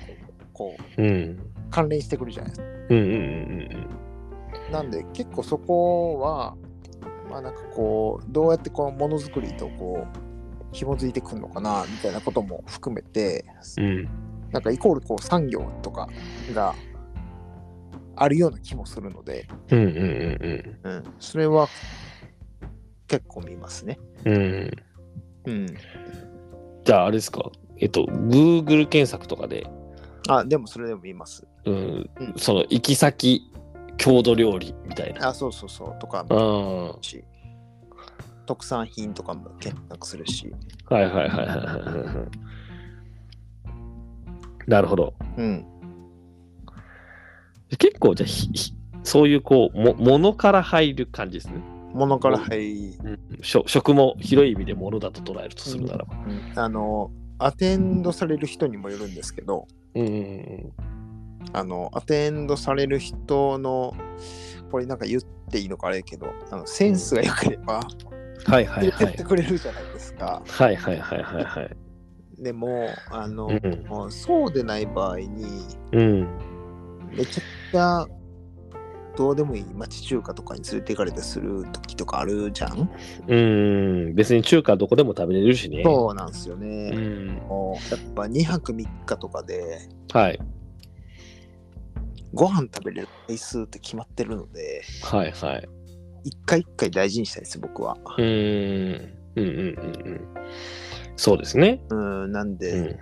[0.53, 1.39] こううん。
[1.71, 2.67] 関連してくるじゃないですか。
[2.91, 3.09] うんうんう
[3.73, 3.87] ん
[4.71, 6.57] なんで結構そこは
[7.29, 13.45] まあなんかこうどうやってこのものづくりとこう紐づいてくるのかなみたいなことも含めて
[13.79, 13.85] うん。
[13.85, 14.09] うん。
[14.53, 16.09] なんかイコールこう産業とか
[16.55, 16.75] が
[18.15, 19.87] あるような気もするので、うんうん
[20.85, 21.69] うんうん、それは
[23.09, 23.99] 結構見ますね。
[24.25, 24.35] うん。
[24.35, 24.71] うん。
[25.47, 25.67] うん、
[26.85, 27.51] じゃあ、あれですか？
[27.79, 29.67] えっと、Google 検索とかで、
[30.29, 31.47] あでもそれでも見ます。
[31.67, 31.75] うん
[32.19, 33.53] うん、その行き先、
[33.99, 35.29] 郷土料理みたいな。
[35.29, 35.99] あそうそうそう。
[35.99, 36.37] とかうん。
[36.37, 37.25] もはし
[38.47, 40.53] 特産品とかも検索するし、い
[40.93, 42.27] はいはいはいはいは
[44.67, 44.71] い。
[44.71, 45.15] なるほど。
[45.37, 45.67] うん、
[47.79, 51.59] 結構じゃあひひそういうこうもものから入る感じですね、
[51.93, 52.99] ものから入り
[53.43, 56.17] 食食も広い意味でものだと捉えるとするならば。
[56.17, 56.53] うん。
[56.59, 59.67] あのアテンドされる人にもよるんですけど。
[59.95, 60.73] うんうん
[61.53, 63.95] あのアテンドされる人の
[64.71, 67.81] これなんか言っていいのかあれやけどあのセンスが良ければ
[68.45, 69.25] はいはいはいって。
[69.25, 70.43] くれるじゃないですか。
[70.47, 71.77] はいはいはいはいはい。
[72.39, 75.47] でもあの、うんそうでない場合に
[75.93, 76.29] うん。
[77.17, 78.07] めちゃくちゃ
[79.17, 82.91] どうでもいい町中華とかに連れて行かれてする時とかあるじゃん、
[83.27, 83.37] う
[84.11, 84.15] ん。
[84.15, 85.83] 別に中華どこでも食べれるしね。
[85.83, 86.91] そうなんですようね。
[86.91, 87.29] ん。
[87.49, 90.39] もうやっぱ2泊3日とかではい。
[92.37, 95.69] ご飯食べれる回数って決まってるのではいはい。
[96.25, 97.97] 一回一回大事にしたいです僕は。
[98.19, 98.25] うん。
[98.25, 100.21] うんうんうんうん。
[101.17, 101.81] そうですね。
[101.89, 102.99] うんなんで、うん。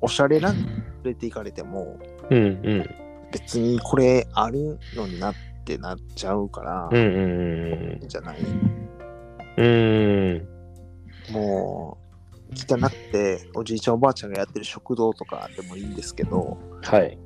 [0.00, 1.98] おしゃれランド連れて行かれても
[2.30, 2.90] うんうん。
[3.32, 8.38] 別にこれあるのになってなっちゃうから、うんうんうんじゃない
[9.58, 9.66] うん。
[9.66, 11.32] うん。
[11.32, 12.06] もう
[12.54, 17.18] 汚くておじいちゃんおばあちゃんがやってる食堂とかでもいいんですけどはい。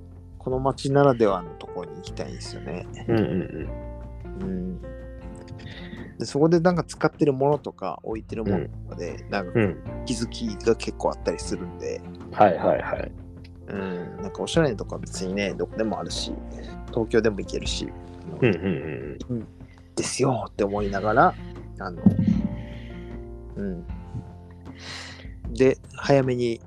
[0.51, 2.85] この町ならではのところに行きたいんですよね。
[3.07, 3.69] うんうん
[4.43, 4.83] うん
[6.19, 9.63] でそこでなんか使ってるものとか置いてるものとかで、なんかうん。
[9.63, 10.05] うん。
[10.05, 13.13] 気づきが結構あったりするんで、はいはいはい。
[13.69, 16.33] うん、なんかおしゃれなとこは別にねどこでもあるし
[16.89, 17.89] 東京でも行けるし、
[18.41, 19.47] うんうんうん。
[19.95, 21.35] ですよって思いながら、
[21.79, 22.03] あの、
[23.57, 23.87] うん。
[25.55, 26.61] で、早めに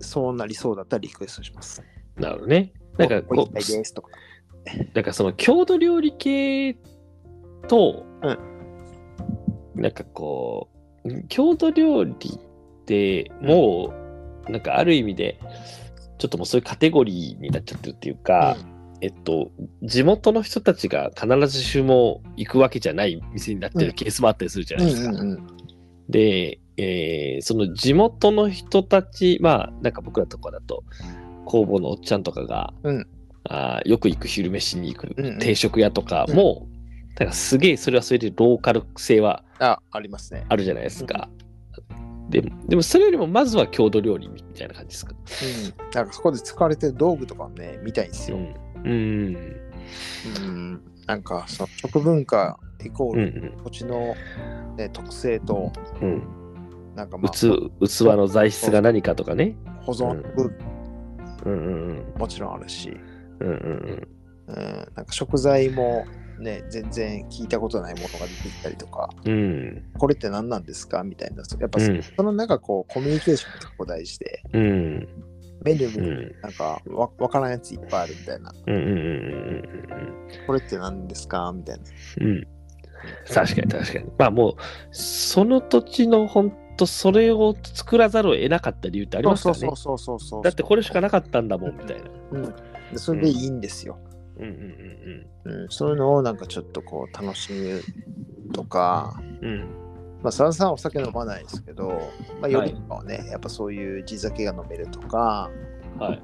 [0.00, 1.82] そうなりそうだったらリクエストします。
[2.16, 2.72] なるほどね。
[2.98, 4.10] なんかこここ行きたいですとか。
[4.66, 6.76] う、なんかその郷土料理系
[7.68, 8.52] と、うん
[9.74, 10.68] なんかこ
[11.04, 13.92] う、郷土料理っても
[14.46, 15.38] う、なんかある意味で、
[16.18, 18.56] ちょっともうそういうカテゴリーになっちゃってるっていうか、
[19.00, 19.50] えっと、
[19.82, 25.10] 地元の人たちが必ずしも行くわけじゃない店になってるケースもあったりするじゃうなんいですか。
[25.10, 25.46] うんうん
[26.08, 30.84] で、えーその地元の人たち、まあ、なんか僕らとかだと、
[31.44, 33.06] 工房のおっちゃんとかが、うん
[33.48, 36.68] あーよく行く昼飯に行くうんうん定食屋とかも、
[37.18, 40.44] なんかすげえそれはそれでローカル性はあ、ありますね。
[40.48, 41.28] あるじゃないですか。
[42.28, 45.12] でもでもそれよりもまずは郷土料理みたいな感じですか。
[45.42, 45.62] うん。
[45.92, 48.36] なんかそこで使われてる道具とかをね、見たいんですよ。
[48.36, 48.54] うん。
[48.84, 49.36] うん。
[50.24, 50.82] うん。
[51.06, 53.64] なんかその食文化イコーうんうルん。
[53.64, 54.16] 土地の、
[54.76, 56.22] ね、特性と、うん。
[56.94, 57.40] なんかまあ、器
[57.80, 59.56] 器の材質が何かとかね。
[59.80, 60.56] 保存部分
[61.44, 62.96] うんうんもちろんあるし、
[63.40, 63.48] うん。
[63.48, 64.08] うんうん
[64.48, 64.56] うん、
[64.96, 66.06] なんか食材も
[66.38, 69.32] ね、全然聞いたことないものが出てきたりとか、うん。
[69.32, 69.82] うん。
[69.98, 71.04] これって何なんですか？
[71.04, 75.08] みたいな、やっぱそ,、うんのなんかこう、コミュニケーションが結構大事で、うん。
[75.64, 76.42] メニュー。
[76.42, 78.94] なんかわわからんやついっぱいあるみたいな、うんうんうんう
[80.38, 81.52] んこれって何ですか？
[81.54, 81.84] みたいな。
[82.20, 82.46] うんうん。
[83.32, 84.10] 確かに確かに。
[84.18, 84.54] まあもう、
[84.90, 86.50] その土地の本
[86.82, 89.76] 当それを作らざるを得なかった理由ってありますからねそう。
[89.76, 90.42] そうそうそうそう。
[90.42, 92.10] だってこれしかなかったんだもんみたいな。
[92.32, 92.52] うん、で
[92.96, 93.98] それでいいんですよ、
[94.38, 95.68] うんうんうん。
[95.70, 97.82] そういうのをなんかちょっとこう楽しむ
[98.52, 99.60] とか、うん。
[100.22, 102.00] まあ、さださんお酒飲まないですけど、
[102.40, 105.50] まあ、夜とかはね、やっぱそういう地酒が飲めるとか、
[105.98, 106.22] はい。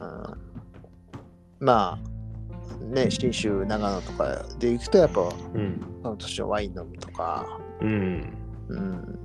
[0.00, 5.20] うん、まあ、ね、信州、長野とかで行くと、やっぱ、
[5.54, 5.80] うん。
[6.02, 8.36] その年のワイン飲むとか、うん。
[8.68, 9.18] うん、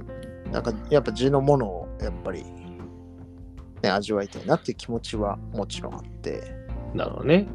[0.52, 2.44] なんかやっぱ地のものをやっぱり、
[3.82, 6.44] ね、味わいたいなっていう気持ちはもちろんあって、
[6.94, 7.48] なるほどね。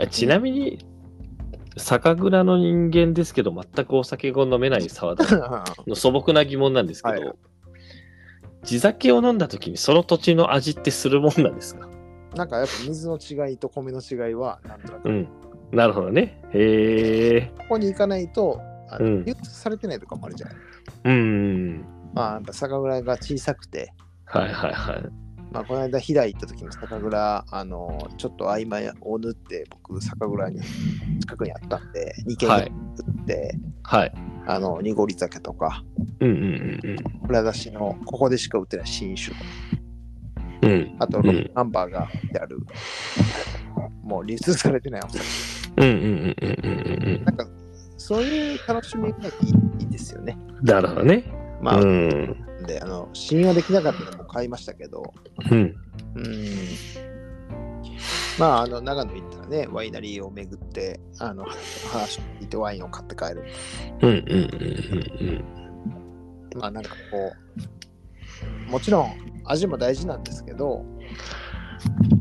[0.00, 0.84] あちなみに、
[1.76, 7.34] 酒蔵の人間ですけど、全くお酒が飲めない沢田の 素朴な疑問なんですけど、はい
[8.62, 11.88] 地酒を飲んだ時にその土地の味ってするもんなんですか？
[12.34, 15.28] なんかやっぱ水の違いと米の違いはなんとなく、こうん。
[15.70, 16.42] なるほどね。
[16.52, 17.52] へえ。
[17.68, 20.56] こに行かないと、あのうん流通されてないとかもあるじゃない。
[21.04, 21.84] うん。
[22.16, 23.92] まあ、やっぱ酒蔵が小さくて、
[24.24, 25.02] はいはいはい。
[25.52, 30.60] まあ、この間、飛騨行った時の酒蔵、あの、ちょっと合間を縫って、僕、酒蔵に
[31.20, 32.72] 近くにあったんで、2軒はい。
[32.72, 34.12] 行って、はい。
[34.46, 35.84] あの、濁り酒とか、
[36.20, 39.50] うんうんうん蔵出しの、ここでしか売ってない新酒とか、
[40.62, 40.70] うん。
[40.70, 40.96] うん。
[40.98, 42.58] あと、うんナンバーが売ってある、
[44.02, 45.22] もう流通されてないお酒。
[45.76, 47.46] うんうんうんうんうんうんなんか、
[47.98, 50.34] そういう楽しみがいいいいですよね。
[50.60, 50.64] うん。
[50.64, 51.45] なるほどね。
[51.60, 52.36] まあ、うん。
[52.66, 55.14] で、あの、信用できなかったのも買いましたけど、
[55.50, 55.74] うん。
[56.14, 56.78] うん。
[58.38, 61.46] まあ、あの、長野行ったらね、ワイナリーを巡って、あの、
[61.84, 63.44] 話を聞いてワインを買って帰る。
[64.02, 64.18] うんうん
[65.20, 65.44] うん
[66.56, 67.36] まあ、なんかこ
[68.66, 70.84] う、もちろん味も大事なんですけど、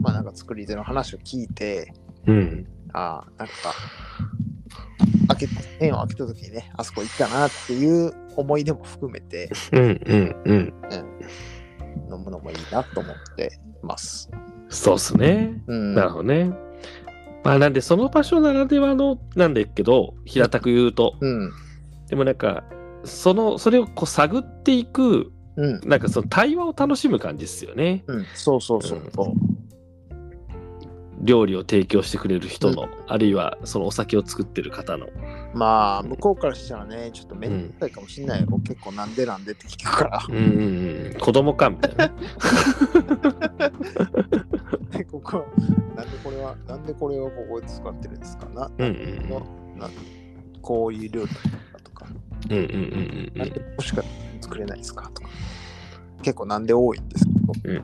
[0.02, 1.94] まあ、なんか作り手の話を聞いて、
[2.28, 2.42] うんうん。
[2.42, 2.68] うん。
[2.94, 3.76] ああ、なんか、
[5.28, 5.48] 開け、
[5.80, 10.74] 円を開けた時にね、あそこ行ったなっていう思い出も含めて、うんうんうん。
[12.12, 14.30] 飲むのもいいなと思ってます。
[14.70, 15.62] そうっすね。
[15.68, 15.96] うん。
[15.96, 16.52] なるほどね。
[17.44, 21.16] まあなんでその場所ならではのなんだけど、平たく言うと。
[21.20, 21.52] うん。
[22.08, 22.64] でもなんか、
[23.04, 25.80] その、それをこう探っていく、うん。
[25.88, 28.04] なんかその対話を楽しむ感じですよね。
[28.08, 28.26] うん。
[28.34, 29.55] そうそうそうそう。
[31.26, 35.08] 料理を提供してくれる人の、あるいはそのお酒を作ってる方の。
[35.54, 38.48] まあ、向こうからしたらね、ちょっとめんどくさいかもしれないよ。
[38.66, 40.26] 結構なんでなんでって聞くから。
[40.30, 41.20] うんうんうん。
[41.20, 42.14] 子供かみたいな ね。
[44.92, 45.46] でここ、
[45.96, 48.90] なんでこれは、なんでこれをここで使ってるんですかな、うんう
[49.26, 49.40] んの
[49.78, 49.90] な
[50.62, 51.28] こういう料理
[51.74, 52.06] だとか、
[52.50, 53.52] うんうんうんうんうなんん。
[53.52, 54.04] でもしか
[54.42, 55.30] 作れないですかとか。
[56.22, 57.54] 結構なんで多いんですけど。
[57.64, 57.84] うん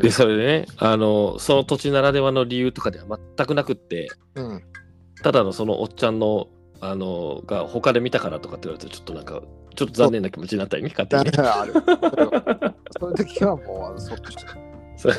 [0.00, 4.62] で、それでね、あの、その土地ならではの理由とかでは全くなくって、うん。
[5.22, 6.48] ただのそのおっちゃんの、
[6.80, 9.42] あの、が他で見たからとかって言われると、ちょっとなんか、
[9.74, 11.30] ちょっと残念な気持ちになったりね、勝手にね。
[11.38, 11.72] ある。
[12.98, 14.44] そういう時はもう、あのそっとして
[14.96, 15.12] そう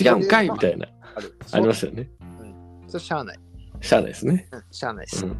[0.00, 0.86] 違うんかいみたいな、
[1.16, 1.34] ある。
[1.52, 2.10] ありますよね。
[2.86, 3.38] それしゃあない。
[3.80, 4.48] しゃあないですね。
[4.52, 5.26] うんしゃあないです。
[5.26, 5.36] うん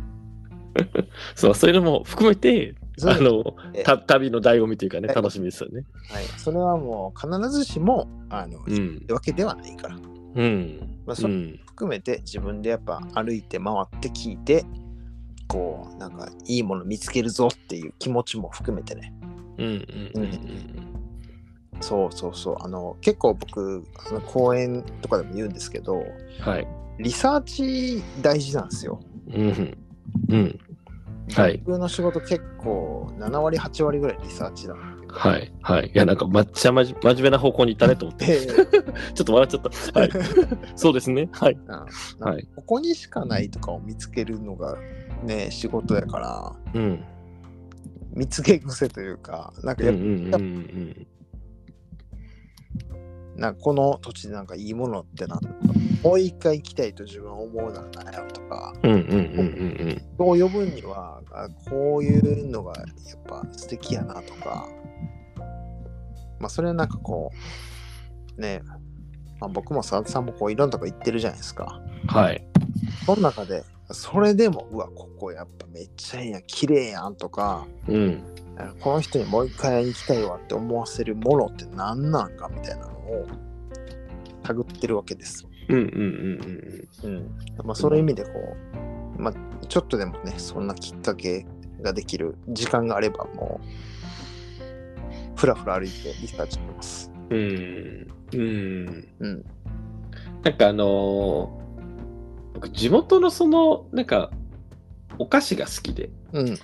[1.35, 2.75] そう、そういうのも含めて、
[3.09, 5.85] あのえ、た旅の醍醐味というかね、え楽しみですよね。
[6.09, 9.13] はい、それはもう必ずしも、あの、いうんい。
[9.13, 9.97] わけではないから。
[9.97, 10.99] うん。
[11.07, 11.61] まあ、そうれん。
[11.67, 14.65] 含めて自分でやっぱ歩いて回って聞いて、
[15.49, 19.13] こう、なんかいいもの見つけるぞっていう気持ちも含めてね。
[19.59, 20.91] うんうんうんうん
[21.83, 22.57] そうそうそう。
[22.61, 26.05] あの、結構僕、あの講演とかでも言うんですけど、
[26.41, 26.69] はい。
[26.99, 29.01] リサーチ大事なんですよ。
[29.33, 29.79] うん。
[30.29, 30.61] うん。
[31.35, 31.59] はい。
[31.65, 34.75] 僕の仕事結構7割、8割ぐらいリサーチだ。
[35.09, 35.53] はい。
[35.63, 35.87] はい。
[35.89, 38.47] いや、なんか、めっちゃ真面真面目な方向に行ったねと思って、で、
[39.15, 40.01] ちょっと笑っちゃった。
[40.01, 40.11] はい。
[40.77, 41.29] そうですね。
[41.33, 41.59] はい。
[41.67, 41.87] な
[42.21, 44.77] はいここにしかないとかを見つけるのが
[45.25, 47.05] ね、仕事やから、うん。
[48.15, 51.07] 見つけ癖というか、なんかうんうやっんうんうん
[53.41, 55.49] なんかこの土地でなんかいいものってなんだ
[56.03, 58.91] もう一回行きたいと自分は思うならやとか、うん。
[58.93, 64.69] うんうんうんうんそう呼ぶには、あこういうのがやっぱ素敵やなとか、
[66.39, 67.31] まあそれはなんかこ
[68.37, 68.63] う、ね、
[69.41, 71.81] まあ、僕も佐田さんもこういろんなとこ行ってるじゃないですか。
[72.03, 72.09] うん。
[72.09, 72.45] はい。
[73.07, 78.23] その中で、それでも、うわ、ここやっぱめっちゃええやん、綺麗やんとか、うん。
[78.81, 83.27] この人にもう一回行きたいわって思わせるものって何なんかみたいなのを
[84.45, 85.47] 探ってるわけです。
[85.69, 87.65] うんうんうんうん。
[87.65, 88.31] まあそういう意味でこ
[89.19, 89.35] う、まあ
[89.67, 91.47] ちょっとでもね、そんなきっかけ
[91.81, 97.11] ができる時間があればもう、ふらふら歩いてリサーチしてます。
[97.31, 97.39] うん。
[98.35, 98.41] うん。
[98.41, 99.09] うん。
[99.21, 99.45] うん。
[100.43, 101.60] なんかあのー
[102.55, 104.31] 僕、地元のその、なんか、
[105.19, 106.59] お菓子が好きで、うん。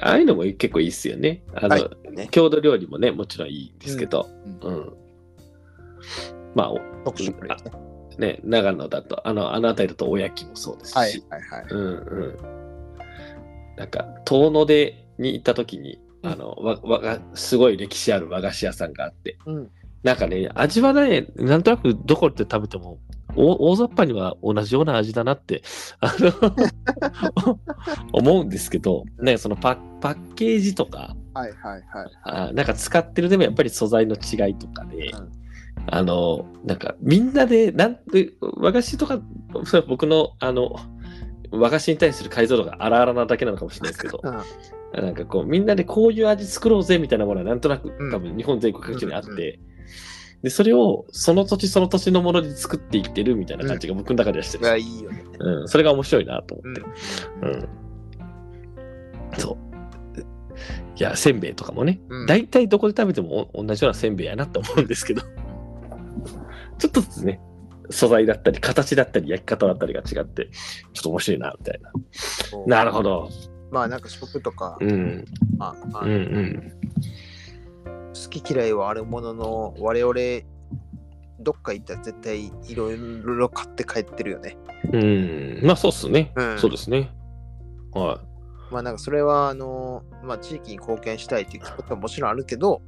[0.00, 1.42] ああいうのも結構いいっすよね。
[1.54, 2.10] あの、はい。
[2.12, 2.28] ね。
[2.30, 4.28] 郷土料理もね、もちろんいいんですけど、
[4.62, 4.92] ううん。
[6.54, 7.32] まあ、お特ね。
[8.18, 11.64] ね、長野だと、あの、あの辺りだとおやきもそうですし、はいはいはい。
[11.70, 13.76] うんうん。
[13.76, 19.70] なんか、遠野でに行った時に、あの、わわがすごい歴史ある和菓子屋さんがあって、うん。
[20.02, 22.98] なんかね、味はね、なんとなくどこで食べても
[23.36, 25.62] お大雑把には同じような味だなって、
[26.00, 27.58] あの、
[28.12, 32.10] 思うんですけど、ね、そのパパッケージとか、はいはいはい。
[32.24, 35.28] あなんか使ってるでもやっぱり素材の違いとかで、うん。
[35.86, 39.20] あの、なんかみんなで、なんで、和菓子とか、
[39.86, 40.76] 僕の、あの、
[41.50, 45.04] 和菓子に対する解像度が荒々なだけなのかもしれないですけど、うん。
[45.04, 48.10] なんかこう、みんなでこういう味作ろうぜみたいなものはなんとなくうん。
[48.10, 49.60] 多分日本全国各地にあって、
[50.42, 55.24] で、それをその土地その土地のもので作っていってるみたいな感じが僕の中ではしてる、がいいよね。
[55.38, 56.82] うん、それが面白いなと思うんって。
[57.42, 57.68] うん。
[59.38, 59.68] そう。
[60.96, 65.22] いや、せんべいとかもね、うん大体どこで食べてもお同じようなせんべいやなって思うんですけど、
[66.78, 67.40] ちょっとずつね、
[67.90, 70.48] 素材だったり、形だったり、焼き方だったりが違って、
[70.92, 71.92] ちょっと面白いな、みたいな。
[72.66, 73.28] なるほど。
[73.70, 75.24] まあなんか食とか、うん。
[75.56, 76.72] まああうんうん。
[78.08, 80.14] 好き嫌いはあるものの、我々、
[81.40, 84.56] どっか行ったら絶対いろいろ買って帰ってるよね。
[84.92, 85.60] うん。
[85.62, 86.32] まあ、そうっすね。
[86.34, 87.10] うんそうですね。
[87.92, 88.20] は
[88.70, 92.82] まあなんかそれは、あの、まあ地域に貢献したいっていうことはもちろんあるけど、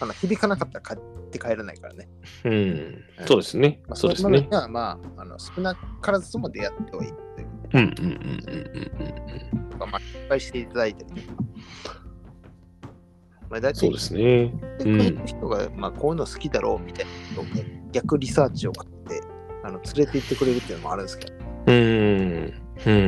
[0.00, 2.08] あの響かなかったら買って帰らないからね。
[2.44, 2.48] い。
[2.48, 3.04] うん。
[3.26, 3.80] そうですね。
[3.86, 8.14] まあ、そうですねまあ、あの少なからずとも出会ってはいいといううんうんうん
[8.46, 11.32] うんうんか、まあ、失敗していただいたりと
[11.92, 12.03] か。
[13.54, 13.76] まあ、大うん。
[13.76, 14.20] そう体ですね。
[14.22, 19.22] 言ってくれる人が、まあ、こういうの好きだろうみたいな人をね逆リサーチを買って
[19.62, 21.34] あの連れて行ってくれるっていうのもあるんですけど、
[21.66, 21.74] うん。
[22.86, 23.00] うんうんう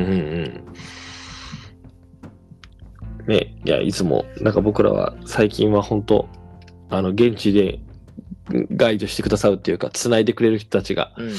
[3.23, 3.27] ん。
[3.27, 6.29] ね、いや、いつも、なんか僕らは最近は本当、
[6.89, 7.79] あの、現地で
[8.71, 11.31] ガイドしてくださるっていうか、つないでくれる人たちがうん、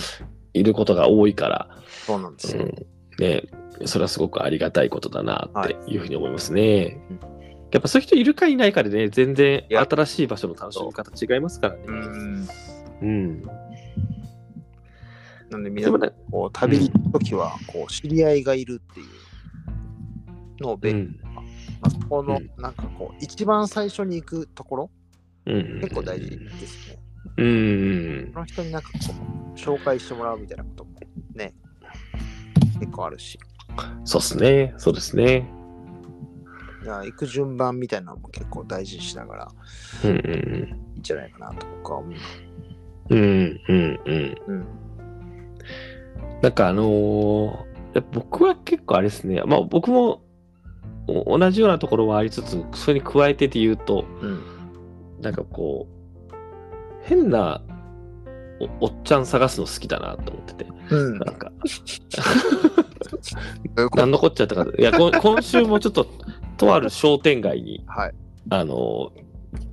[0.52, 1.70] いることが多いから、
[2.06, 2.64] そうなんですよ。
[2.64, 2.74] うん、
[3.18, 3.44] ね、
[3.86, 7.00] それはすごくありがたいことだなっていうふうに思いますね。
[7.22, 7.37] うん
[7.70, 11.82] やっぱそういう人いるかいないかでね、全然新しい場所の楽しみ方違いますからね。
[11.86, 12.48] うん、
[13.02, 13.42] うん。
[15.50, 16.00] なんで皆さん
[16.30, 21.20] こう旅に行くときはこう知り合いがいるっていうのをべ、うん。
[21.22, 21.42] ま
[21.82, 24.90] あ、そこのうんなんかこう一番最初に行くところ
[25.46, 25.80] うん。
[25.80, 26.98] 結構大事ですね。
[27.36, 28.38] うんそ。
[28.38, 28.98] の人になんかこ
[29.54, 30.92] う紹介してもらうみたいなことも
[31.34, 31.52] ね
[32.80, 33.38] 結構あるし
[34.04, 34.74] そうですね。
[34.78, 35.57] そうですね。
[36.96, 39.48] 行く順番みたいなのも結構大事にしながら
[40.04, 40.16] うんうん
[40.94, 42.14] いいんじゃないかなと僕は思う。
[43.10, 43.18] うん。
[43.18, 44.36] うんうんうん。
[44.46, 44.66] うん
[46.42, 47.68] なんかあのー
[48.12, 49.42] 僕は結構あれですね。
[49.44, 50.22] まあ僕も
[51.08, 54.40] お同じようなところはありつつ、それに加えてで言うと、うん
[55.20, 55.88] なんかこ
[56.30, 56.34] う、
[57.02, 57.60] 変な
[58.80, 60.66] おおっちゃん探すの好きだなと思ってて。
[60.90, 61.50] うんなんか、
[63.96, 64.66] 何 のこっちゃったか。
[64.78, 66.06] いや、こ今週もちょっと、
[66.58, 68.14] とある商店街に、はい。
[68.50, 69.28] あのー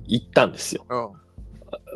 [0.08, 0.86] 行ったんですよ。
[0.88, 1.08] うん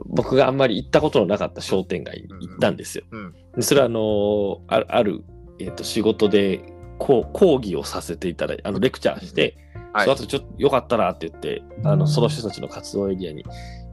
[0.07, 3.05] 僕があんまり行ったことのなかった商店街に行ったんですよ。
[3.11, 5.25] うんでそれはあのーあある、
[5.59, 6.63] えー、と仕事で
[6.99, 9.57] こう講義をさせていただいて、あのレクチャーして、
[9.93, 13.45] はいその後ちょっとよかったなって言って、あのその人たちの活動エリアに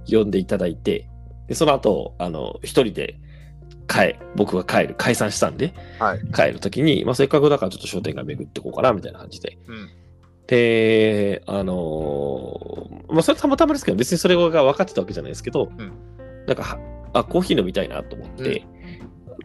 [0.10, 1.10] 呼んでいただいて、
[1.48, 3.20] でその後あの一人で
[3.88, 6.20] 帰僕が帰る、解散したんで、はい。
[6.34, 9.58] 帰るときに、まあ、せっかくだからちょっと商店街巡ってこうかなみたいな感じで。
[9.68, 9.90] うん
[10.48, 15.78] で、あのーまあ、それたまたまですけど、別にそれが分かってたわけじゃないですけど、ん
[16.48, 16.80] なんかは、
[17.14, 18.66] あ、コーヒー飲みたいなと思って、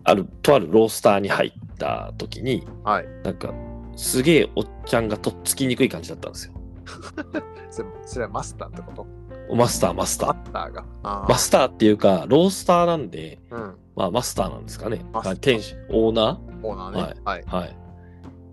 [0.05, 3.07] ある、とあるロースターに入った時に、はい。
[3.25, 3.53] なんか、
[3.97, 6.55] すげえおっちゃんがとっつきにくい感じだったんですよ。
[7.71, 9.07] それそれはマスターってこと？
[9.55, 10.47] マスター、マスタマー。
[10.47, 10.85] スターが。
[11.03, 13.75] あーマスターっていうか、ロースターなんで、うん。
[13.97, 15.05] まあ、マスターなんですかね。
[15.41, 17.21] 店主、オーナオーナーね。
[17.25, 17.43] はい。
[17.43, 17.77] ーはい。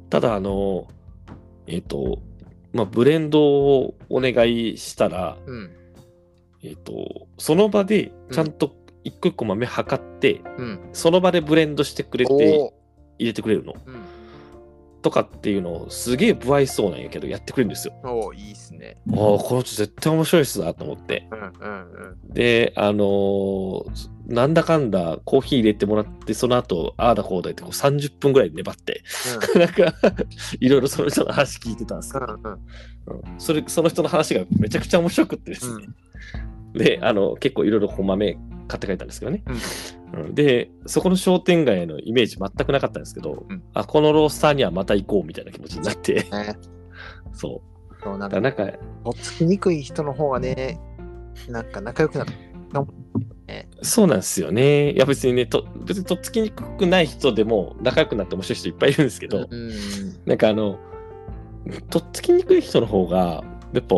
[0.09, 0.87] ただ、あの、
[1.67, 2.19] えっ、と、
[2.73, 5.71] まあ、ブレンドをお願いしたら、うん。
[6.63, 10.79] えっ、と、その場でちゃんと一個一個豆測って、うん。
[10.93, 12.73] その場でブレンドしてくれてお
[13.17, 14.01] 入れてくれるのうん。
[15.01, 17.93] とかっていうのをすげえ不愛想なんやけどやってくれるんですよ。
[18.03, 19.01] おーいいっすね。
[19.09, 21.27] ああ、この人絶対面白いっすなと思って。
[21.31, 21.91] うんうん
[22.25, 22.33] うん。
[22.33, 29.03] で、あのーなんだかんだコーヒー入れてもらって、その後、ああだこうだってこう30分ぐらい粘って、
[29.57, 29.93] なんか、
[30.59, 32.51] いろいろその人の話聞いてたんですけど、うんうん。
[32.51, 32.59] うん
[33.39, 35.87] それ、その人の話がめちゃくちゃ面白くってですね。
[36.73, 39.43] で、あの、結構いろいろ豆買って帰ったんですけどね。
[39.47, 46.25] うんで、そこの商店街へのイメージ全くなかったんですけど、うんあ、このロースターにはまた行こうみたいな気持ちになって、ね。
[47.33, 48.03] そう。
[48.03, 48.65] そうなんか、なんか、
[49.03, 50.79] とっつきにくい人の方がね、
[51.47, 52.25] なんか仲良くな
[53.49, 53.67] る。
[53.81, 54.91] そうなんですよね。
[54.91, 59.71] いや別にね、と別にとっつきにくくない人でも仲良くなって面白い人いっぱいいるんですけど、うん。
[60.25, 60.79] なんかあの、
[61.89, 63.43] とっつきにくい人の方が、
[63.73, 63.95] やっぱ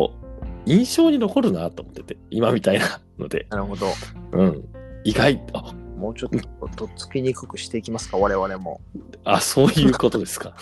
[0.66, 3.86] 印象に残るなと思ってて、今みたいなので、なるほど。
[4.32, 4.64] うん。
[5.04, 6.30] 意外、あ、もうちょっ
[6.60, 8.80] ととっつきにくくしていきますか、我々も。
[9.24, 10.54] あ、そういうことですか。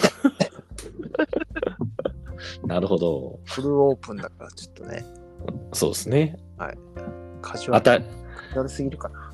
[2.65, 3.41] なるほど。
[3.45, 5.05] フルオープンだからちょっとね、
[5.73, 6.39] そうですね。
[7.43, 8.21] カジュアルあた、カジュアル
[8.69, 9.33] すぎるかな。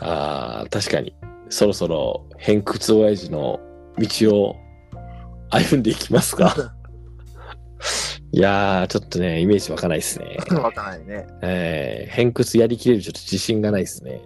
[0.00, 1.14] あー確かに。
[1.50, 3.58] そろそろ偏屈親父の
[3.98, 4.56] 道を
[5.50, 6.74] 歩んでいきますか。
[8.30, 10.36] いやー、ちょっとね、イメージ湧かないですね。
[10.50, 11.26] わかんないね。
[11.40, 14.20] えー、偏屈やりきれるちょっと自信がないですね。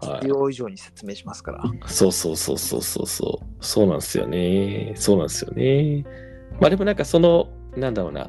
[0.00, 1.62] は必要以上に説明しますから。
[1.64, 3.64] い、そうそうそうそうそうそう。
[3.64, 4.92] そうなんですよね。
[4.96, 6.04] そうなんですよね。
[6.60, 8.28] まあでもなんかその、なんだろうな。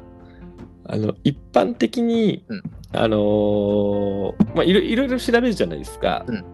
[0.88, 2.62] あの、一般的に、うん
[2.92, 6.24] あのーまあいろいろ調べるじゃないですか。
[6.26, 6.44] うん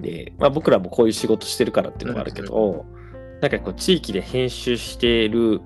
[0.00, 2.84] で、まあ僕らもこういう仕事してるからっていうのがあるけど、
[3.40, 5.60] なんかこう地域で編集している、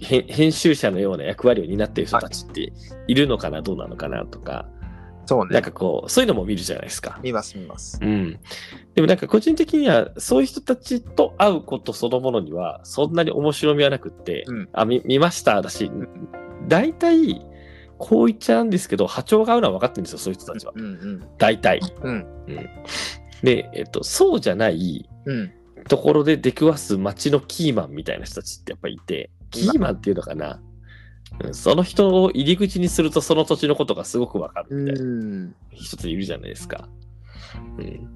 [0.00, 2.72] 編編集者のような役割を担っている人たちって
[3.06, 4.68] いるのかな、どうなのかなとか、
[5.24, 5.62] そうねなん。
[5.62, 7.18] かこう、そういうのも見るじゃないですか。
[7.22, 7.98] 見ます見ます。
[8.02, 8.38] うん。
[8.94, 15.90] でもなんか個人的には、そういう人たちと会うことそのものには、そんなに面白みはなくって、うんあ見、見ましただし、
[16.68, 17.44] 大体、
[17.98, 20.72] こう言っちゃうんですけど、波長が合うのは分かってるんですよ、そういう人たちは。
[20.76, 21.24] うんうん。
[21.38, 21.80] 大体。
[22.02, 22.26] うん。
[23.42, 25.52] で、えっと、そうじゃないうん。
[25.88, 30.60] ところで出くわす街のキーマンみたいな人たちってやっぱりいて、キーマンっていうのかな。
[30.62, 30.68] うん
[31.52, 35.02] その人を入り口にするとその土地のことがすごく分かるみたいな。
[35.02, 35.54] うん。
[35.72, 36.88] 一ついるじゃないですか。
[37.78, 38.08] うん。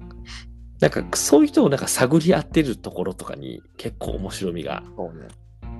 [0.79, 4.83] なんかそういう人をなんか探り当てるところとかに結構面白みが。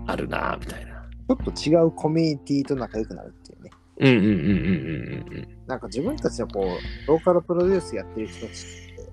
[0.06, 0.93] あるなみたいな。
[1.28, 3.72] ちょっと違うコミュニティと仲良くなるっていうね。
[4.00, 9.12] うんうんうんうんうんなんか自分たちのこう、ローカルプロデュースやってる人たちって、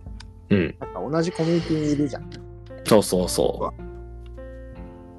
[0.50, 0.58] うん。
[0.58, 0.76] うん。
[0.80, 2.30] なんか同じコミュニティにいるじゃん。
[2.84, 3.72] そうそうそ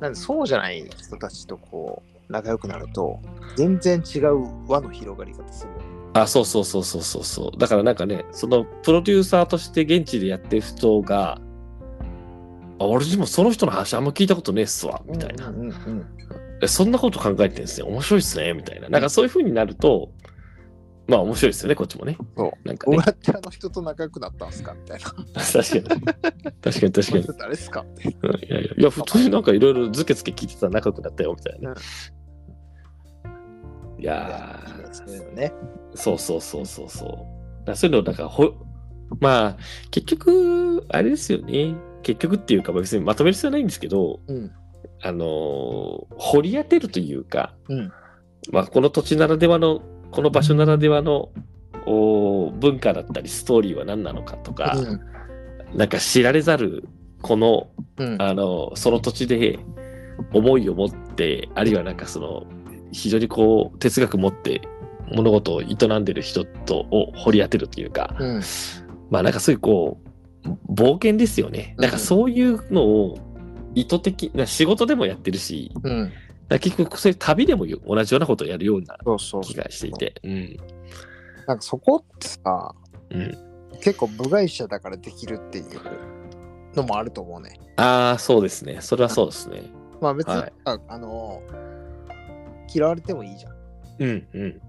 [0.01, 3.19] なんでそうじゃない人たちとこう、仲良くなると、
[3.55, 5.85] 全然違う輪の広がり方するよね。
[6.15, 6.19] う。
[6.19, 7.57] あ、そうそうそうそうそうそう。
[7.57, 11.39] だからなんかね、そのプロデューサーとして現地でやってる人が、
[12.79, 15.49] あ俺でもその人の話あんま聞いたことねえっすわ、みたいな。
[15.49, 16.05] うんうんうん。
[16.31, 17.87] えそんなこと考えてんすね。
[17.87, 18.89] 面白いっすね、みたいな。
[18.89, 20.11] なんかそういう風になると、
[21.07, 22.17] まあ面白いですよね、こっちもね。
[22.37, 22.67] そう。
[22.67, 23.05] なんかねどう。
[23.05, 24.51] やってあの人と仲良くなったん？
[24.51, 25.05] すかみたいな。
[25.05, 26.01] 確かに。
[26.61, 27.27] 確かに確かに。
[27.39, 28.15] 誰っすかって。
[28.21, 31.75] うんいやいや、いや普通になんかいろいろズケズケ聞いてたら仲良くなったよ、みたいな。
[33.99, 35.53] いやーそういうのね。
[35.95, 37.27] そうそうそうそうそ
[37.63, 37.65] う。
[37.65, 38.53] だそういうの、だからほ、
[39.19, 39.57] まあ、
[39.91, 41.75] 結局、あれですよね。
[42.01, 44.51] 結局っていうか、別にまとめる必要はないんですけど、うん。
[45.03, 47.91] あのー掘り当てるというか、うん。
[48.51, 49.81] まあ、この土地ならではの、
[50.11, 51.29] この場所ならではの
[51.85, 54.77] お文化だったり、ストーリーは何なのかとか、
[55.73, 56.87] なんか知られざる、
[57.21, 58.21] このうん。
[58.21, 59.59] あの、その土地で
[60.33, 62.43] 思いを持って、あるいはなんかその、
[62.91, 64.61] 非常にこう、哲学持って
[65.13, 68.41] 物事を営んでる人とを掘り当てるというか、うん。
[69.09, 71.75] まあなんかそういうこう、冒険ですよね。
[71.77, 73.17] なんかそういうのを
[73.75, 76.11] 意図的な仕事でもやってるし、うん。
[76.47, 79.41] だ結局そういう旅でも同じようなことをやるようなそうそう。
[79.41, 80.15] 気がしていて。
[80.23, 80.57] うん。
[81.47, 82.75] なんかそこってさ、
[83.09, 83.37] うん。
[83.81, 85.65] 結構部外者だからできるっていう
[86.75, 87.59] のもあると思うね。
[87.77, 88.79] ああ、そうですね。
[88.81, 89.63] それはそうですね。
[90.01, 91.41] まあ別に、はいああの
[92.73, 93.53] 嫌われてもいいじゃん。
[93.99, 94.61] うんうん。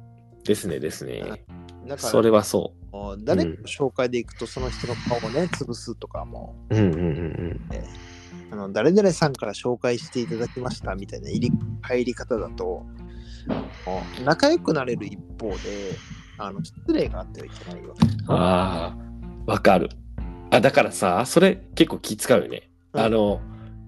[0.44, 1.20] ですね、ですね。
[1.20, 1.38] だか
[1.86, 2.74] ら、それはそ
[3.24, 6.76] 誰かの紹介でいくとその人の顔をね、潰すとかも、う。
[6.76, 7.60] うんうんうん
[8.52, 12.84] あの誰々さんから紹介していただきましたみたいな入り入り方だと、
[14.26, 15.96] 仲良くなれる一方で、
[16.36, 17.94] あの失礼があってはいけないよ。
[17.98, 18.30] うん。
[18.30, 19.88] ああ、わかる。
[20.50, 22.70] あ、だからさ、それ結構気使うよね。
[22.92, 23.40] うんあの、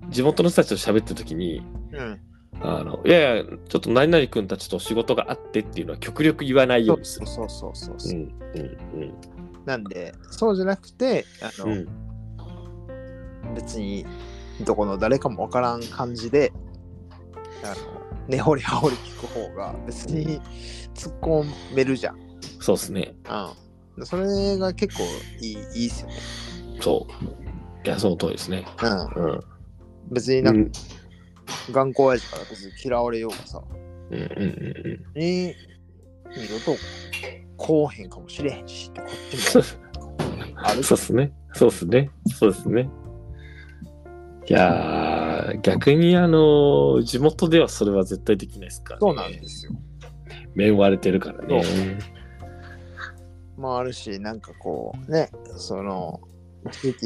[0.08, 1.60] 地元の人たちと喋った時に、
[1.92, 2.20] うん。
[2.62, 7.26] あの、いやいや、ちょっと何々君たちと仕事があってっていうのは極力言わないようにする。
[7.26, 8.22] そうそうそうそうう。
[8.22, 9.14] んうん
[9.66, 11.72] なんで、そうじゃなくて、あの、うん。
[11.72, 14.06] うん別に
[14.60, 16.52] どこの誰かもわからん感じで、
[17.62, 17.74] あの、
[18.28, 20.40] 根掘り葉掘り聞く方が別に
[20.94, 22.18] 突っ込めるじゃん。
[22.60, 23.14] そうですね。
[23.98, 24.06] うん。
[24.06, 25.04] それが結構
[25.40, 26.14] いいいいっすよね。
[26.80, 27.86] そう。
[27.86, 28.64] いや、その通りですね。
[29.16, 29.24] うん。
[29.24, 29.40] うん。
[30.10, 30.80] 別になんか、
[31.70, 33.62] 頑固親父から別に嫌われようがさ、
[34.10, 35.20] うんうんうんうん。
[35.20, 35.54] に
[36.36, 36.76] 二度と
[37.56, 39.62] こうへんかもしれへんしってこっちも
[40.56, 41.32] あるそうですね。
[41.52, 42.10] そうですね。
[42.38, 42.88] そうですね。
[44.46, 49.00] いやー、逆にあの、地元ではそれは絶対できないですからね。
[49.00, 49.72] そうなんですよ。
[50.54, 51.98] 面割れてるからね。
[53.56, 56.20] まああるし、なんかこうね、その、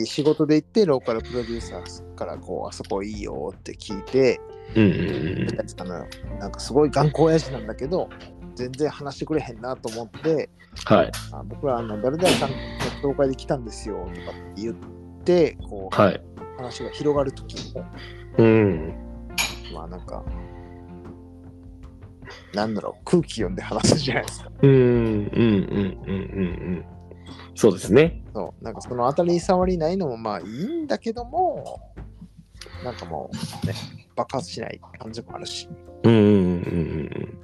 [0.04, 4.40] 仕事で行ってローカルプロデューサーからこうあそこいいよって聞いて、
[4.76, 8.08] うんうんうんなんかすごい頑固親父なんだけど
[8.54, 10.50] 全然話してくれへんなと思って
[10.84, 11.12] はい。
[11.32, 12.56] あ僕らあの誰々さんの
[13.02, 14.74] 紹介で来たんですよとかって言っ
[15.24, 16.20] て、こう、はい。
[16.58, 17.84] 話が広がるときも、
[18.36, 18.94] うん。
[19.72, 20.24] まあなんか、
[22.52, 24.50] なんだろう、空気読んで話すじゃないですか。
[24.62, 25.28] うん、うん、うん、
[26.06, 26.14] うん、う
[26.80, 26.84] ん。
[27.54, 28.24] そうですね。
[28.34, 31.80] そう、なんかその当たり障りないのもまあいいんだけども、
[32.82, 33.30] なんかも
[33.62, 33.74] うね、
[34.16, 35.68] 爆発しない感じもあるし。
[36.02, 36.48] うん、うん、うん、う
[37.04, 37.38] ん。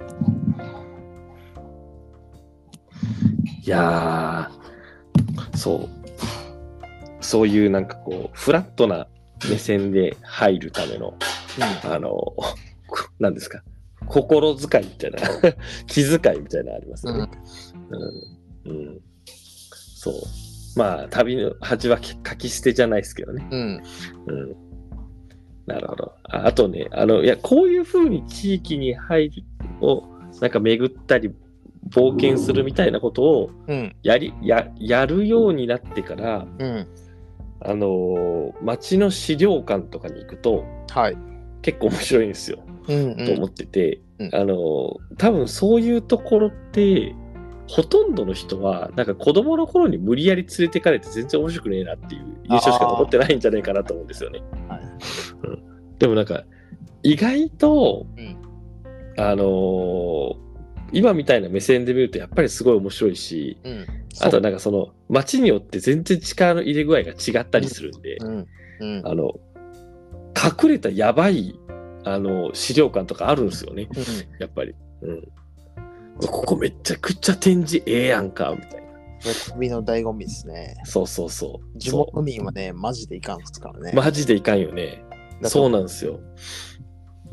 [3.63, 6.04] いやー、そう。
[7.25, 9.07] そういうなんかこう、フラットな
[9.49, 11.17] 目線で入るための、
[11.83, 12.35] あの、
[13.19, 13.63] なんですか、
[14.07, 15.19] 心遣いみたいな、
[15.87, 17.27] 気遣いみたいなのありますよね。
[18.65, 18.71] うん。
[18.71, 19.01] うん。
[19.25, 20.13] そう。
[20.75, 23.47] まあ、旅の恥は書き捨てじゃないですけどね。
[23.49, 23.81] うん。
[24.27, 24.39] うん。
[24.41, 24.55] うん。
[25.65, 26.13] なるほど。
[26.23, 29.43] ああとね、あの、いや、こういうふうに地域に入る
[29.81, 30.03] を、
[30.41, 31.31] なんか巡ったり、
[31.89, 33.95] 冒険するみたいなことをうん。
[34.03, 36.87] やり、や、やるようになってから、うん。
[37.67, 41.17] あのー町の資料館とかに行くと、はい。
[41.61, 42.59] 結構面白いんですよ。
[42.87, 47.15] うん、と思ってて、うんあのー多分そういうところって、
[47.67, 54.43] ほとんどの人は、なんか子供の頃に無理やり連れてかれて全然面白くねえなっていう印象しか残ってないんじゃないかなと思うんですよね。
[54.69, 54.81] はい
[55.47, 56.43] うん、でもなんか、
[57.01, 58.37] 意外と、うん
[59.17, 60.45] あのー
[60.91, 63.85] 今みたいな目線で見るとやっぱりすごい面白いし、うん。
[64.21, 68.47] あとはなんかその街によって全然力の入れ具合が違ったりするんで、うん。
[68.79, 69.01] うん。
[69.05, 69.33] あの、
[70.35, 71.59] 隠れたやばい、
[72.03, 73.89] あの、資料館とかあるんですよね。
[74.39, 74.73] やっぱり。
[75.01, 75.27] うん。
[76.19, 78.85] ここめちゃくちゃ展示ええやんか、みたいな。
[79.53, 80.75] 旅の醍醐味ですね。
[80.85, 81.77] そうそうそう。
[81.79, 83.91] 地元民はね、マジでいかんですからね。
[83.93, 85.03] マジでいかんよね。
[85.41, 86.19] だそうななんですよ。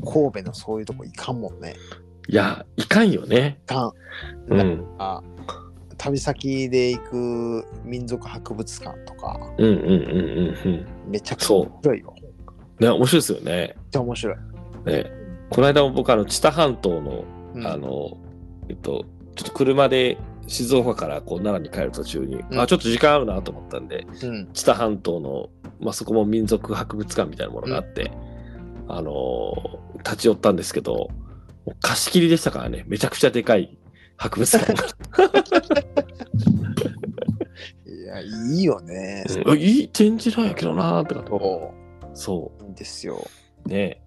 [0.05, 1.77] 神戸のそういうとこいかんもんね。
[2.29, 3.61] いや、いかんよね。
[3.65, 3.93] いかん。
[4.49, 4.85] うん。
[6.03, 11.11] あ旅先で行く民族博物館とか、うんうんうんうんうん。
[11.11, 12.15] めちゃくちゃ面白いよ。
[12.81, 13.45] ね、面白いですよね。
[13.45, 14.37] めっちゃ面白い。
[14.87, 15.11] ね。
[15.51, 17.25] この間も僕、あの、知多半島の、
[17.55, 18.19] うんあの、
[18.69, 19.05] えっと、
[19.37, 24.49] ちょっと車で静岡からこう奈良に帰る途中に、うんあ、ちょっと時間あるなと思ったんで、うん。
[24.53, 25.51] 知多半島の、
[25.81, 28.11] まあ、そこも民族博物館みたいなものがあって、
[28.89, 31.11] あのー立ち寄ったんですけど、
[31.65, 33.79] もう貸し切りでしたからね、めちゃくちゃでかい
[34.23, 34.85] 博物館が。
[37.87, 38.27] いや、い
[38.61, 39.25] いよね。
[39.47, 41.75] うんいい展示なんやけどなーってかそ
[42.15, 42.63] そう。
[42.63, 43.27] いいんですよ。
[43.67, 43.69] う。
[43.69, 44.01] ね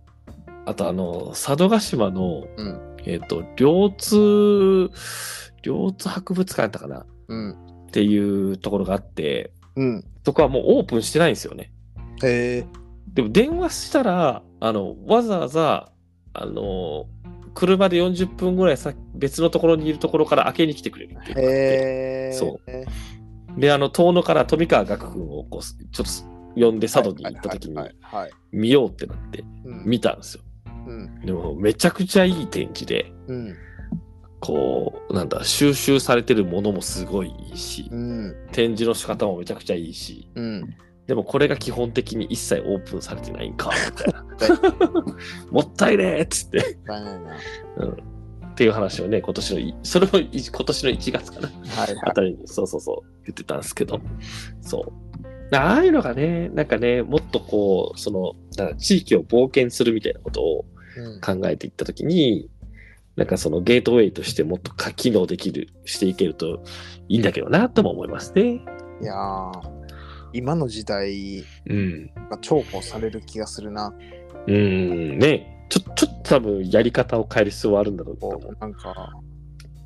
[0.66, 2.96] あと、あの、佐渡島の、うん。
[3.06, 4.90] えっ、と、両津、
[5.62, 7.52] 両津博物館やったかなうん。
[7.52, 7.56] っ
[7.92, 10.06] ていうところがあって、うん。
[10.24, 11.74] そこはもうオープンしてないんですよね。
[12.24, 12.68] へえ。
[13.14, 15.92] でも電話したら、あの、わざわざ、
[16.34, 17.08] あの、
[17.56, 22.34] 車で40分ぐらいさ別のところにいるところから開けに来てくれるっていう。
[22.34, 27.78] そうで、あの、遠野から富川学君をこう、ちょっと呼んで佐渡に行った時に。
[28.52, 30.44] 見ようってなってうん見たんですよ。
[30.88, 31.22] うん。
[31.22, 33.56] でも、めちゃくちゃいい展示で、うん。
[34.42, 38.36] こう、なんだ、収集されてるものもすごいいいしう、ん。
[38.52, 40.76] 展示の仕方もめちゃくちゃいいし、うん。
[41.08, 45.06] でもこれが基本的に一切オープンされてないんか、 みたいな。
[45.52, 46.58] もったいねーっつって。
[46.58, 47.36] もったいないな。
[47.36, 54.00] っていう話をね、今年のい、それもい今年の1月かな、はいはあたりに、そうそうそう、言ってたんですけど、
[54.62, 54.86] そ
[55.52, 55.56] う。
[55.56, 60.66] ああいうのがね、なんかね、もっとこう、その、なんか地域を冒険するみたいなことを。
[61.22, 62.50] 考えていったときに、
[63.16, 66.64] なんかそのゲートウェイとしてもっとか機能できる、していけると
[67.08, 68.62] いいんだけどな、とも思いますね。
[69.02, 69.85] いやー
[70.36, 72.08] 今の時代うん。
[72.30, 73.94] が重宝される気がするな。
[74.48, 75.68] うん、ね。
[75.70, 79.14] ちょ、ちょっと多分やり方を変える必要はあるんだろうと思こうなんか、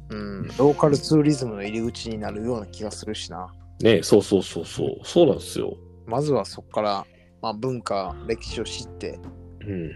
[0.10, 3.54] うん、ローカルツーリズムの入り口になるような気がするしな。
[3.80, 3.84] う。
[3.84, 5.00] ね、そうそうそうそう。
[5.04, 5.78] そうなんですよ。
[6.06, 7.06] まずはそこから、
[7.42, 9.20] まあ、文化、歴史を知って、
[9.62, 9.92] うん。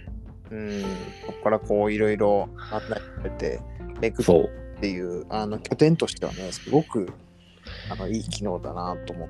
[0.51, 0.81] うん、
[1.25, 3.59] そこからこういろいろ案内されて、
[3.99, 4.25] めくっ。
[4.83, 7.07] ていうあの拠点としてはね、すごく
[7.89, 9.29] あのいい機能だなと思う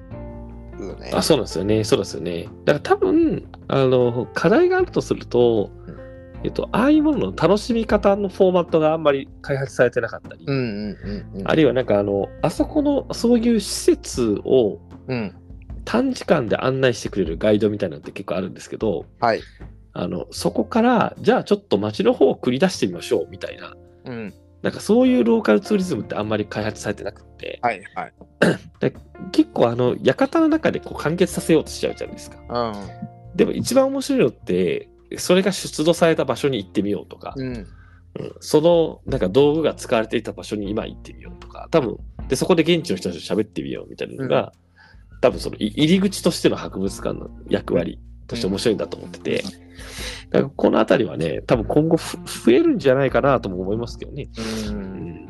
[0.80, 1.12] よね。
[1.14, 1.84] あ、そうなんですよね。
[1.84, 2.48] そうですよね。
[2.66, 6.04] だから多分、あの、課題があるとすると、うん
[6.44, 10.46] えっと、ああいうものの楽しみ方のフォーマットがあんまり開発されてなかったり。
[11.46, 15.36] あるいはなんかあの、あそこのそういう施設をうん。
[15.86, 19.42] 短時間で案内してくれるガイドみたいなのって結構あるんですけど、はい。
[19.92, 24.34] あの、そこから、じゃあちょっと街の方を繰り出してみましょうみたいな、うん。
[24.64, 28.14] なんかそういうローカルツーリズムってあんまり開発されてなくって、はいはい。
[29.32, 32.38] 結構あの、館の中でこう完結させようとしちゃうじゃないですか。
[32.50, 33.36] うん。
[33.36, 37.48] でも一番面白いのって、それが出土された場所に行ってみようとか、うん。
[37.48, 37.68] うん
[38.42, 41.98] そのなんか道具が使われていた場所に今行ってみようとか、多分、
[42.30, 44.54] で、そこで現地の人たちと喋ってみようみたいなのが、
[45.20, 49.44] 多分そのい入り口としての博物館の役割として面白いんだと思ってて、
[50.30, 54.30] だからこのあたりはね、多分今後ふ増えるんじゃないかなとも思いますけどね。
[54.68, 54.72] う。
[54.72, 55.30] うんん。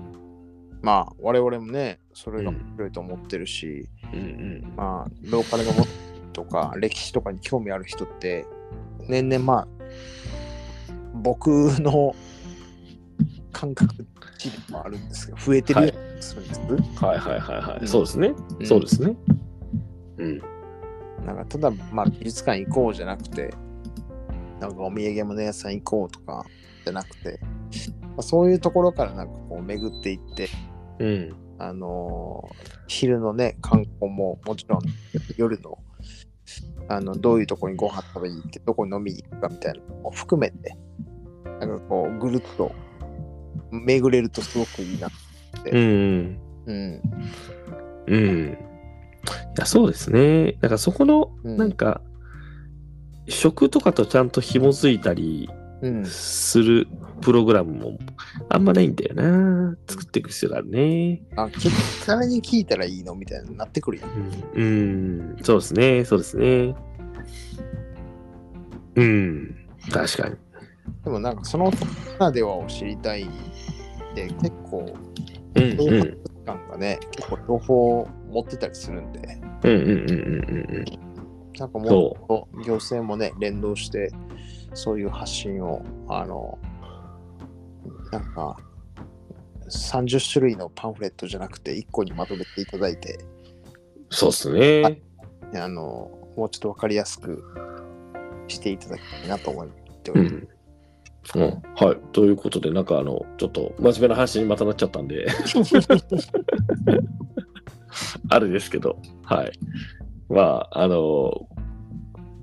[0.81, 4.73] まあ、我々もね、それが面白いと思ってるし、うんうん。
[4.75, 5.85] まあ、ローカルがも
[6.33, 8.45] とか、 歴史とかに興味ある人って、
[9.07, 9.67] 年々まあ、
[11.15, 12.15] 僕の
[13.51, 13.93] 感覚
[14.37, 16.59] 値でもあるんですけど、増えてるような気がするんです。
[17.05, 17.79] はいはいはいはい。
[17.81, 18.33] うんそうですね。
[18.59, 19.15] うんそうですね。
[20.17, 20.41] うん。
[21.25, 23.53] なんかただ、まあ、美術館行こうじゃなくて、
[24.59, 26.45] なんかお土産物屋さん行こうとか
[26.85, 27.39] じゃなくて、
[28.01, 30.49] まあ、そういうところからなんかこう巡っていって、
[30.99, 31.35] うん。
[31.59, 34.81] あのー昼のね、観光ももちろん
[35.37, 35.79] 夜の
[36.89, 40.77] あのどういうところにご飯食べに行って、どこに飲みに行くかみたいなのも含めて、
[41.59, 42.71] なんかこうぐるっと
[43.71, 45.07] 巡れるとすごくいいな。
[45.71, 46.39] うん。
[46.65, 47.01] うん。
[48.07, 48.57] うん。
[49.23, 50.53] いや、そうですね。
[50.61, 52.01] だからそこの、うんなんか、
[53.27, 55.49] 食とかとちゃんと紐づいたり
[55.83, 56.05] うん。
[56.05, 56.87] する
[57.19, 57.99] プログラムも
[58.49, 59.75] あんまないんだよな。
[59.87, 61.21] 作っていく必要があるね。
[61.35, 64.09] あ、結局誰に聞いたらいいのみたいになってくるやん。
[64.55, 66.05] うん、うん、そうですね。
[66.05, 66.73] そうですね。
[68.95, 69.55] うん。
[69.91, 70.35] 確かに。
[71.03, 73.27] でもなんかそのならではを知りたい
[74.15, 74.93] で結構
[75.55, 75.79] うん、うん。
[75.79, 80.85] うん、感がね、結構情報を持ってたりするんで、うん、うん、うん、うん。
[81.57, 84.11] なんかもっそと行政もね、連動して、
[84.73, 86.57] そういう発信を、あの、
[88.11, 88.57] なんか、
[89.69, 93.19] 30種類のパンフレットじゃなくて、1個にまとめていただいて、
[94.09, 95.01] そうですね。
[95.55, 97.43] あの、もうちょっとわかりやすく
[98.47, 99.67] していただきたいなと思っ
[100.03, 100.35] ております。
[101.35, 101.43] うん。
[101.43, 101.97] うん、はい。
[102.11, 105.27] ということで、なんかあの、ちょっと真面目な話にまたなっちゃったんで、
[108.29, 109.51] あれですけど、はい。
[110.29, 111.47] まあ、あの、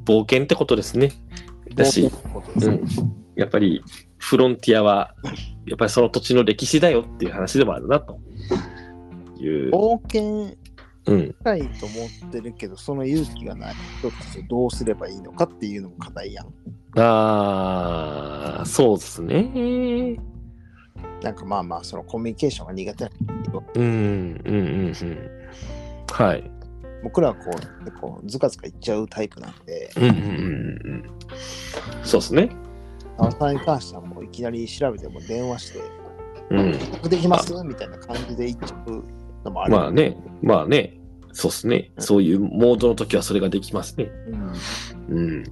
[0.04, 1.12] 冒険ってことですね。
[1.74, 2.10] だし、
[2.56, 2.84] うん、
[3.36, 3.82] やっぱり
[4.18, 5.14] フロンティアは、
[5.66, 8.18] やっぱりその土地の歴史だよっていう話でもあるなと
[9.38, 9.70] いう。
[9.70, 10.56] 冒険
[11.06, 11.94] うん、したいと思
[12.28, 14.16] ってるけど、その勇気がない人た
[14.48, 16.46] どうすればいいのかっていうのも課題やん。
[16.98, 20.18] ああ、そうですね。
[21.22, 23.10] なんかまあまあ、そのコミュニケーションが苦手な
[23.42, 24.94] 人うん、うん、うん、うん。
[26.12, 26.50] はい。
[27.02, 30.18] 僕らはこう、結構ズカズカいっちゃうタイプなんで、うん、うん、うんう
[30.94, 31.04] ん。
[32.02, 32.50] そうですね。
[33.18, 35.80] あのさんに関してはもういきなり調べても電話して、
[36.50, 36.78] うん。
[36.92, 37.52] 僕できます？
[37.64, 39.04] みたいな感じでいっちゃう
[39.44, 39.72] のもある。
[39.72, 40.98] まあね、まあね、
[41.32, 41.92] そうですね。
[41.98, 44.10] そういうモードの時はそれができますね。
[45.08, 45.44] うんうん。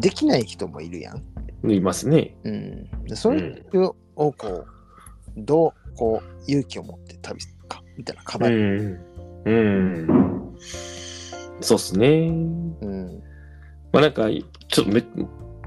[0.00, 1.70] できない人もいるやん。
[1.70, 2.36] いますね。
[2.44, 4.66] うん、でそういう人をこう、
[5.36, 8.52] どうこう勇気を持って旅するかみたいな課う題。
[8.52, 8.98] ん。
[9.44, 10.06] うん。
[11.60, 12.08] そうですね。
[12.28, 13.22] うん。
[13.92, 14.28] まあなんか、
[14.68, 15.04] ちょっとめ、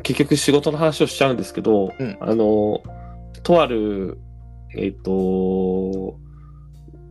[0.03, 2.82] 結局仕事の話をしちゃうんですけど、うんあの、
[3.43, 4.19] とある、
[4.76, 6.17] えっ、と、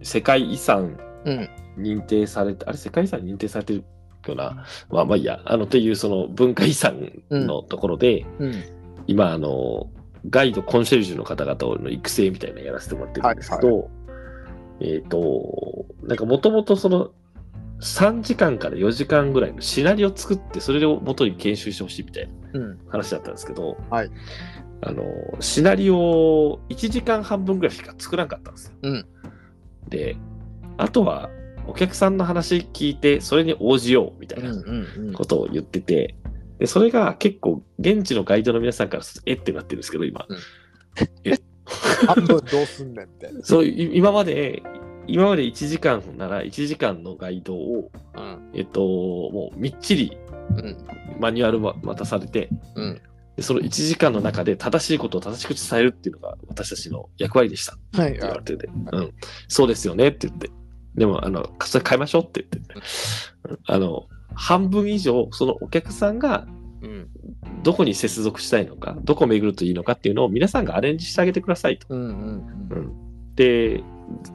[0.03, 1.49] 世界遺産うん。
[1.77, 3.85] 認定されて、あれ世界遺産認定されてる
[4.27, 8.63] ような、まあまあいいや、あの、っていうその文化遺産のところで、うん。
[9.07, 9.91] 今、あの、
[10.31, 13.91] ガイド、コンシェルジュの方々の育成みたいなのやらせてもらってるんですけど、
[14.81, 17.11] えっ、と、なんかもともとその、
[17.81, 22.79] 3時間から4時間ぐらいのシナリオを作って、それを元に研修してほしいみたいなうん。
[22.89, 24.11] 話だったんですけど、はい
[24.83, 25.05] あの、
[25.41, 28.75] シナリオを1時間半分ぐらいしか作らなかったんですよ。
[28.83, 29.07] うん
[29.89, 30.17] で、
[30.79, 31.31] あとは
[31.67, 34.47] お客さんの話聞いて、それに応じようみたいうん。
[34.47, 35.07] なうん。
[35.09, 35.13] うん。
[35.13, 36.17] ことを言ってて、
[36.59, 40.27] で、それが結構現地のガイドの皆さんからするとえってなってるんですけど、今。
[40.29, 40.39] うん
[41.25, 41.39] え
[42.07, 43.41] 半分どうすんねんみたいな。
[43.43, 44.63] そう、い今まで、
[45.07, 48.51] 今まで1時間なら1時間のガイドを、うん。
[48.55, 50.17] えっと、もうみっちり
[50.51, 50.77] うん。
[51.21, 53.01] マニュアルは渡されて、うん。
[53.37, 58.13] でその1時間の中で正しいことを正しく伝えるっていうのが私たちの役割でしたってはい。
[58.13, 59.11] 言われてて、うん、
[59.49, 60.51] そうですよねって言って、
[60.95, 62.75] でも、あの、それ変えましょうって言って、
[63.67, 66.64] あの、半分以上、そのお客さんがうん。
[67.63, 71.87] どこに接続したいのか、どこを巡るといいのかっていうのを皆さんがアレンジしてあげてくださいと。
[71.91, 72.01] うん。
[72.01, 72.67] うん。
[72.71, 73.83] うん、で、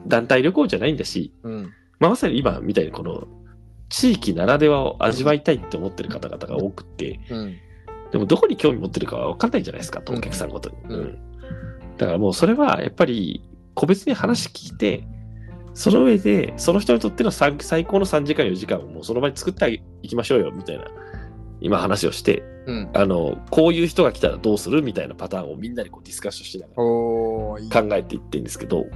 [0.06, 1.72] 団体旅行じゃないんだし、うん。
[1.98, 3.28] まあ、まさに今みたいにこの
[3.88, 7.56] 地域ならではを味わいたいって思ってる方々が多くて、うん。
[8.10, 10.76] でもどこに興味持ってるかは分かんないじゃないですかと、うんお客さんごとに。
[10.88, 11.18] うんうん
[12.00, 15.04] だからもうそれはやっぱり個別に話聞いて、
[15.74, 20.86] その上でその人にとっての最最高の3時間4時間をもうその場に作っていきましょうよみたいな
[21.60, 22.90] 今話をして、うん。
[22.92, 27.88] あの、こういう人が来たらどうするみたいなパターンをみんなでこうディスカッションしながら。
[27.88, 28.86] 考えていってるんですけど、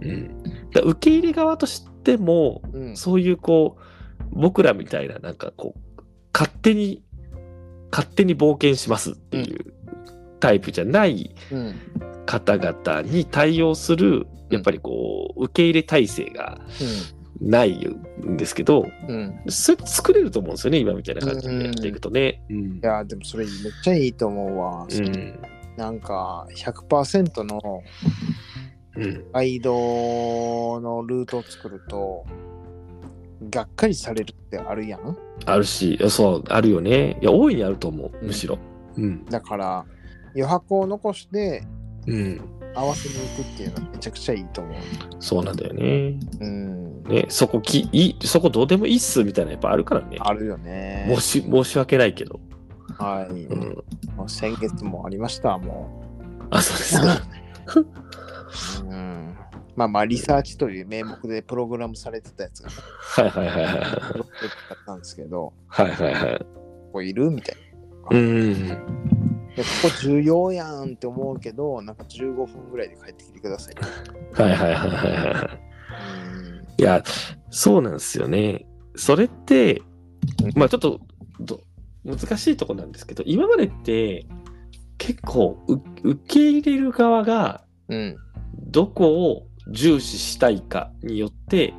[0.00, 0.42] うん、
[0.72, 2.96] だ受け入れ側としても、うん。
[2.96, 3.82] そういうこう、
[4.32, 6.02] 僕らみたいな、なんかこう、
[6.32, 7.02] 勝手に、
[7.90, 9.74] 勝手に冒険しますっていう
[10.38, 11.74] タイプじゃないうん。
[12.26, 16.60] 方々に対応する、やっぱりこう、受け入れ体制が
[17.40, 17.72] ない
[18.24, 19.16] んですけど、うん。
[19.16, 19.50] うん。
[19.50, 22.42] それ作れると思うんですよね、今みたいな感じでやっていくとね。
[22.50, 22.80] うんい。
[22.82, 24.86] や、でもそれめっちゃいいと思うわ。
[24.90, 25.40] うん。
[25.76, 27.82] なんか100%の
[28.96, 29.24] うん。
[29.32, 32.24] ガイドのルートを作ると、
[33.48, 35.16] がっかりされるってあるやん？
[35.46, 37.16] あるし、そう、あるよね。
[37.22, 38.58] いや、大いにあると思う、むしろ。
[38.96, 39.24] うん。
[39.26, 39.86] だから、
[40.34, 41.62] 余白を残して
[42.06, 42.40] うん。
[42.74, 44.76] 合わせに行くっていうのはめちゃくちゃいいと思う。
[45.20, 46.18] そうなんだよね。
[46.40, 46.89] うん。
[47.10, 50.16] ね、そこき、いい、そこどうでもいいっすみたいなやっぱあるからね。
[50.20, 51.06] あるよね。
[51.16, 52.40] 申し、申し訳ないけど。
[52.98, 53.32] はい。
[53.32, 53.84] うん。
[54.16, 56.02] もう先月もありました、も
[56.50, 57.14] あ、そうですか。
[58.84, 58.86] う。
[58.90, 59.36] うん。
[59.76, 63.74] まあまあ、リサーチという名目でプログラムされてたやつがはいはいはいはい。
[63.74, 63.90] だっ
[64.86, 66.38] たんですけど、はいはいはい。
[66.38, 66.46] こ
[66.92, 67.56] こいるみたい
[68.10, 68.68] うん。
[68.68, 73.74] ここ重要やんって思うけど、なんか15分ぐらいで帰ってきてください。
[74.34, 75.70] はいはいはいはいはい。
[76.34, 76.39] うん
[76.80, 77.02] いや、
[77.50, 78.66] そうなんですよね。
[78.96, 79.82] それって、
[80.54, 81.00] まあちょっと
[81.40, 81.60] ど
[82.04, 84.26] 難しいところなんですけど、今までって
[84.98, 88.16] 結構う受け入れる側がうん。
[88.56, 91.74] どこを重視したいかによって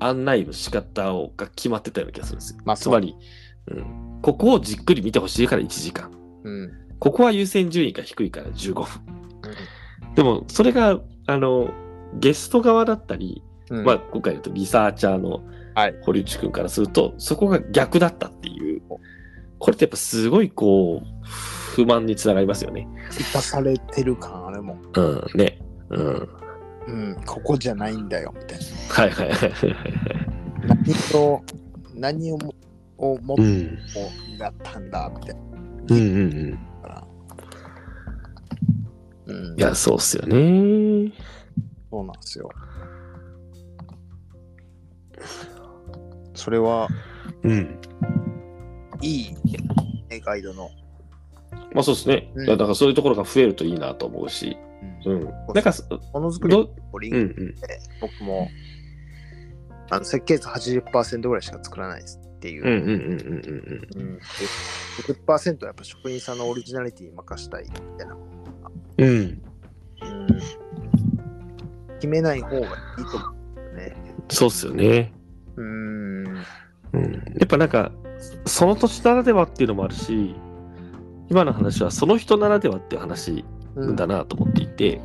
[0.00, 2.60] 案内の仕方をが決まってたような気がするんですよ。
[2.64, 3.16] まあつまり、
[3.68, 6.10] うん、ここをじっくり見てほしいから1時間。
[6.42, 6.72] うん。
[6.98, 8.86] ここは優先順位が低いから15分。
[10.14, 11.70] でも、それが、あの、
[12.14, 13.42] ゲスト側だったり、
[13.78, 13.84] うん。
[13.84, 15.42] まあ、今回言うとリサーチャーの
[15.74, 18.82] はい堀内くんからすると、そこが逆だったっていう、
[19.58, 21.06] これってやっぱすごいこう、
[21.74, 22.86] 不満につながりますよね。
[23.10, 24.82] 生かされてる感あるもん。
[24.94, 25.58] うん、ね。
[25.90, 26.28] うん。
[26.86, 27.16] うん。
[27.26, 28.58] ここじゃないんだよ、みたい
[28.88, 29.96] はいはいはいはい。
[30.68, 30.76] な。
[30.76, 31.42] 何を、
[31.94, 32.54] 何をも
[32.98, 33.78] をもっとうん。
[34.38, 35.40] だったんだ、みたいな。
[35.88, 36.58] うんうん
[39.26, 39.34] うん。
[39.34, 39.58] うん。
[39.58, 41.12] いや、そうっすよね。
[41.90, 42.48] そうなんですよ。
[46.34, 46.88] それは
[47.42, 47.80] うん。
[49.00, 49.34] いい
[50.08, 50.70] ね、ガイドの。
[51.72, 52.30] まあそうですね。
[52.34, 54.56] うんだからそういうところが増えるといいなと思うし。
[55.06, 55.24] うん。
[55.54, 57.54] なんか、そものづくりのどリうんンクうん。
[57.56, 58.48] で、僕も
[59.90, 62.64] あの設計図80%ぐらいしか作らないですっていう。
[62.64, 63.28] うんうんうんうん
[63.96, 64.22] うんうんで
[65.26, 68.16] 60%はやっぱ職人さんのオリジナリティに任したいみたいな。
[68.98, 69.08] うん。
[69.08, 69.42] うん。
[70.02, 70.38] うん、
[71.94, 72.64] 決めない方がいい
[73.10, 73.43] と思うね。
[74.28, 75.12] そうっすよね。
[75.56, 76.24] うん。
[76.26, 77.12] うん。
[77.38, 77.92] やっぱなんか、
[78.46, 80.34] その土地ならではっていうのもあるし、
[81.30, 83.44] 今の話はその人ならではっていう話
[83.76, 85.00] うんだなと思っていて、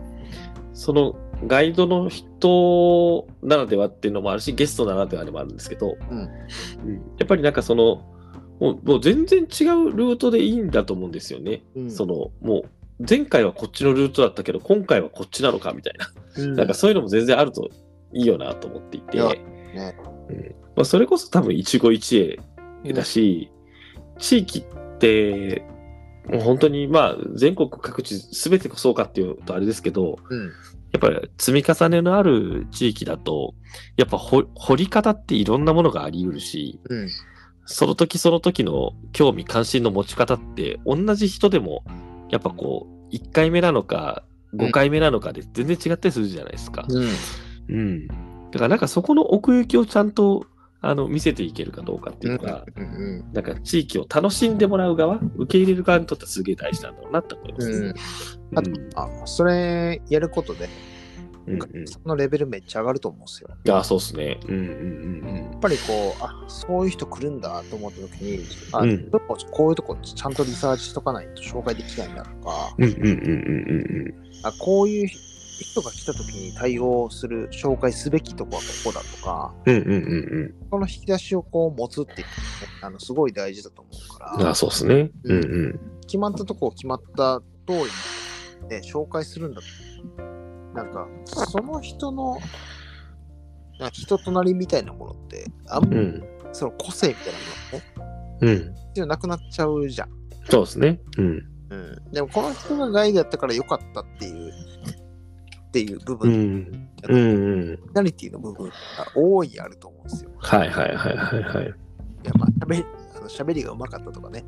[0.74, 1.16] その
[1.48, 6.28] ガイドの人ならではっていうのもあるし、ゲストならではでもあるんですけど、うんうん
[7.18, 8.02] やっぱりなんかその、
[8.60, 11.64] もうもう全然違うルートでいいんだと思うんですよね。
[11.76, 16.12] うんその、もう、前回はこっちのルートだったけど、今回はこっちなのかみたいな。
[16.44, 17.70] うんなんかそういうのも全然あると
[18.14, 19.24] いいよなと思っていて、ね
[20.30, 22.40] うんまあ、それこそ多分一期一
[22.84, 23.52] 会だし、
[24.18, 25.66] 地域って、
[26.28, 30.52] もう本当にまあ全国各地全てそうかっていうとあれですけど、うん。
[30.92, 33.54] やっぱり積み重ねのある地域だと、
[33.98, 37.10] やっぱ掘掘り方っていろんなものがあり得るし、うん。
[37.66, 41.84] その時その時の興味関心の持ち方って同じ人でも
[42.30, 44.24] やっぱこう1回目なのか
[44.56, 46.86] 5回目なのかで全然違ったりするじゃないですか。
[46.88, 47.10] うん。
[47.70, 48.08] うん。
[48.08, 48.14] だ
[48.54, 50.46] からなんかそこの奥行きをちゃんと
[50.82, 57.94] あの見せていけるかどうかっていうのが、うんうんなんか地域を楽しんでもらう側、受け入れる側にとってはすげえ大事なんだろうなって思いますね。
[58.56, 60.70] あと、あそれやることで、
[61.48, 63.50] うんうんそのレベルめっちゃ上がると思うんですよ。
[63.66, 64.40] うん、あそうですね。
[64.48, 69.12] うんうんやっぱりこう、あそういう人来るんだと思った時に、あ、うん
[69.52, 72.86] こういうとこちゃんとリサーチしとかないと紹介できないなとか、うん。
[72.86, 73.14] うんうんうんう
[74.06, 75.10] んあこういう
[75.64, 79.76] 人が来た時に対応する、紹介すべきとこはここだとか、うん。
[79.76, 79.96] うんうんう
[80.46, 82.28] んこの引き出しをこう持つっていうのね
[82.84, 84.44] あのすごい大事だと思うかうん。
[84.44, 85.10] ら、あそうですね。
[85.24, 85.80] うんうん。
[86.02, 87.84] 決まったとこを決まった通りに、
[88.70, 89.62] ね、紹介するんだ
[90.74, 92.38] なんか、その人の、
[93.80, 96.24] な人となりみたいなものって、あんまうん。
[96.52, 98.10] その個性みたいなも
[98.42, 98.74] のね、うん。
[98.76, 100.10] 必要なくなっちゃうじゃん。
[100.50, 101.00] そうですね。
[101.18, 101.26] うん。
[101.70, 102.12] うん。
[102.12, 104.52] でも、この人がガイドやったから良かったっていう、
[105.70, 106.90] っていう部う分、ん。
[107.08, 107.78] うんうん。
[107.78, 108.74] ペナリティの部分が
[109.16, 110.32] 大いにあると思うんですよ。
[110.38, 111.66] はいはいはいはいはい。
[111.66, 114.44] いや、まあ、喋り、あの喋りがうまかったとかね、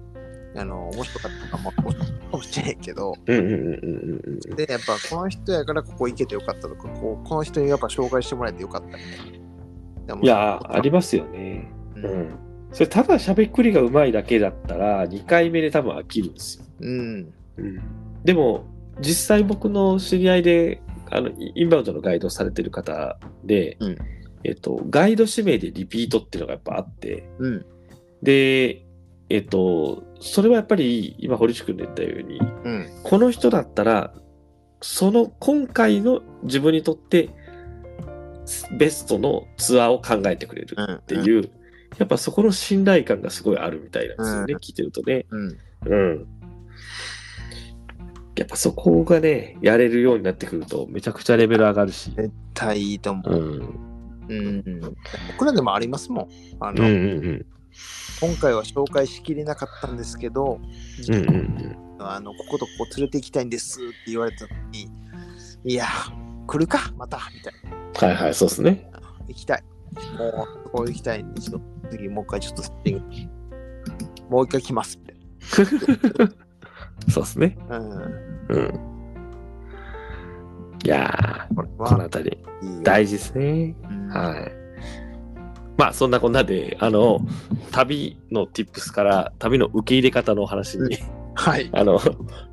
[0.56, 4.56] あの、面白かったとか、まあ、面白いかもしれへんけど、うんうんうんうんうん。
[4.56, 10.22] で、やっぱこの人やからここ行けてよかったとか、こうこの人にやっぱ紹介してもらえてよかったみたいな。
[10.24, 11.72] いやー、ありますよね。
[11.96, 12.02] うう。
[12.02, 12.30] うんん。
[12.74, 16.66] それただ喋っくりが上手いだけだったら、2回目で多分飽きるんですよ。
[16.80, 17.34] うん。
[17.58, 17.82] うん。
[18.24, 18.66] でも、
[19.00, 20.82] 実際僕の知り合いで、
[21.12, 23.98] あの、イインバウンドのガイドをされてる方で、うん
[24.44, 27.66] えっと、ガイド指名でリピートっていうのがやっぱあって、うん。
[28.24, 28.86] で、
[29.30, 32.90] えっと、それはやっぱり今、堀内君が言ったように、うん。
[33.04, 34.14] この人だったら、
[34.82, 37.30] その今回の自分にとって
[38.80, 40.96] ベストのツアーを考えてくれるうん。
[40.96, 41.50] っていう、
[41.98, 45.26] やっぱそこの信頼感がすごいあるみたいなんですよね、うん聞いてるとね。
[45.30, 46.28] うん。
[48.36, 48.40] うん。
[48.40, 52.12] やっぱそこがね、やれるようになってくると、めちゃくちゃレベル上がるし。
[52.12, 53.34] 絶対いいと思う。
[54.30, 54.34] うん。
[54.34, 54.82] うん。
[55.34, 56.28] 僕らでもありますもん。
[56.60, 57.46] あの、うんうんうん。
[58.20, 60.60] 今回は紹介しきれなかったんですけど、
[61.08, 61.78] うんうんうん。
[62.00, 64.90] あの、こことここ連れて行きたいんですって言われた時に、
[65.64, 65.88] いや、
[66.48, 68.08] 来るか、また、みたいな。
[68.08, 68.90] はいはい、そうですね。
[69.28, 69.64] 行きたい。
[70.18, 70.32] もう、
[70.64, 73.42] そこ行きたいんで、ちょっと次もう一回ちょっとセッティング
[74.30, 75.00] もう一回来ます。
[77.10, 77.58] そうですね。
[77.70, 77.92] うん。
[78.50, 78.92] うん。
[80.84, 82.38] いやー、このはあたり。
[82.84, 83.76] 大事ですね。
[83.84, 84.52] うんはい。
[85.78, 87.20] まあそんなこんなで、あの、
[87.72, 90.98] 旅の tips から旅の受け入れ方の話に、
[91.34, 91.70] はい。
[91.74, 92.00] あの、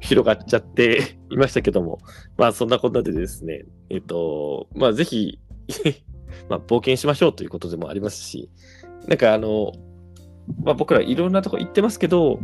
[0.01, 1.99] 広がっちゃっていましたけども、
[2.37, 5.39] まあそんなこんなでですね、えっと、まあぜひ、
[6.49, 8.51] まあ冒険しましょうということでもありますし、
[9.07, 9.73] なんかあの、
[10.63, 12.39] まあ僕らいろんなとこ行ってますけど、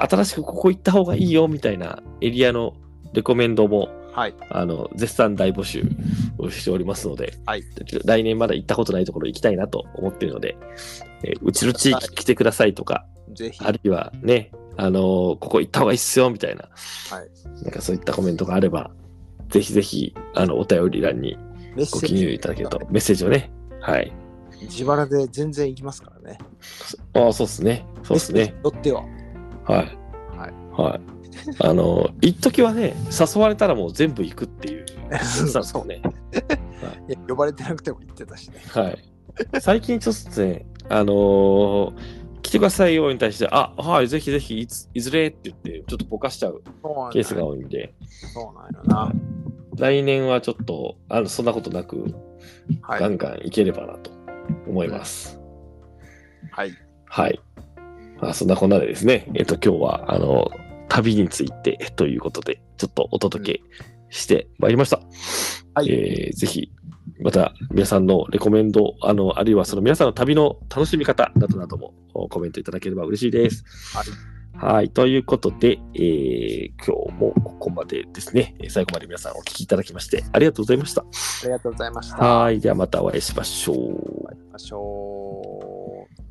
[0.00, 2.74] 新しくここ行った方がいいよみたいなエリアの
[3.12, 4.34] レコメンドもはい。
[4.50, 5.84] あの、絶賛大募集
[6.38, 7.64] をしておりますので、はい
[8.04, 10.56] 来年まだ行ったことないところ行きたいなと思っているので、
[11.22, 13.64] えーうちの地域来てくださいとか、ぜひ。
[13.64, 15.02] あるいはね、あのー
[15.38, 17.62] ここ行った方がいいっすよみたいな、はい。
[17.62, 18.90] なんかそういったコメントがあれば、
[19.48, 21.38] ぜひぜひ、あの、お便り欄に
[21.92, 24.12] ご記入いただけると、メッセージをね、はい。
[24.62, 26.38] 自腹で全然行きますからね。
[27.14, 27.86] ああ、そうですね。
[28.02, 28.54] そうですね。。
[28.62, 29.04] 乗っては。
[29.70, 29.98] はい。
[30.36, 30.52] はい。
[30.82, 31.00] はい。
[31.60, 34.86] あのー、 一時はね、誘われたらもう全部行くっていう、
[35.24, 36.02] そうですね。
[37.08, 38.62] いや呼ばれてなくても行ってたしね。
[38.68, 38.98] はい。
[39.60, 46.62] 最近ちょっとね、あのー来てくださいよに対して、あ、はい、ぜひぜひいつ、いずれって言って、ちょっとぼかしちゃう
[47.12, 47.94] ケースがよ多いんで、
[48.32, 49.12] そうなんよな。
[49.76, 52.14] 来年はちょっと、あのそんなことなく、
[52.82, 53.08] はいガ。
[53.08, 54.10] ンガンいければなと
[54.66, 55.38] 思います。
[56.50, 56.72] はい。
[57.06, 57.40] はい。
[58.20, 60.50] まあ、そんなこんなでですね、えっと、今日は、あの、
[60.88, 63.60] 旅についてということで、ちょっとお届け
[64.10, 65.00] してまいりました。
[65.74, 66.72] はいえーぜひ、
[67.22, 73.64] また皆さんのレコメンド、あの、あるいはその皆さんの旅の楽しみ方などなどもおコメントいただければ嬉しいです。
[73.96, 74.06] はい。
[74.52, 74.90] はい。
[74.90, 81.02] ということで、えー今日もここまでですね、えー最後まで皆さんお聞きいただきまして、ありがとうございました。
[81.02, 81.04] あ
[81.44, 82.16] りがとうございました。
[82.16, 82.60] はい。
[82.60, 84.52] ではまたお会いしましょう。
[84.52, 86.29] ましょう。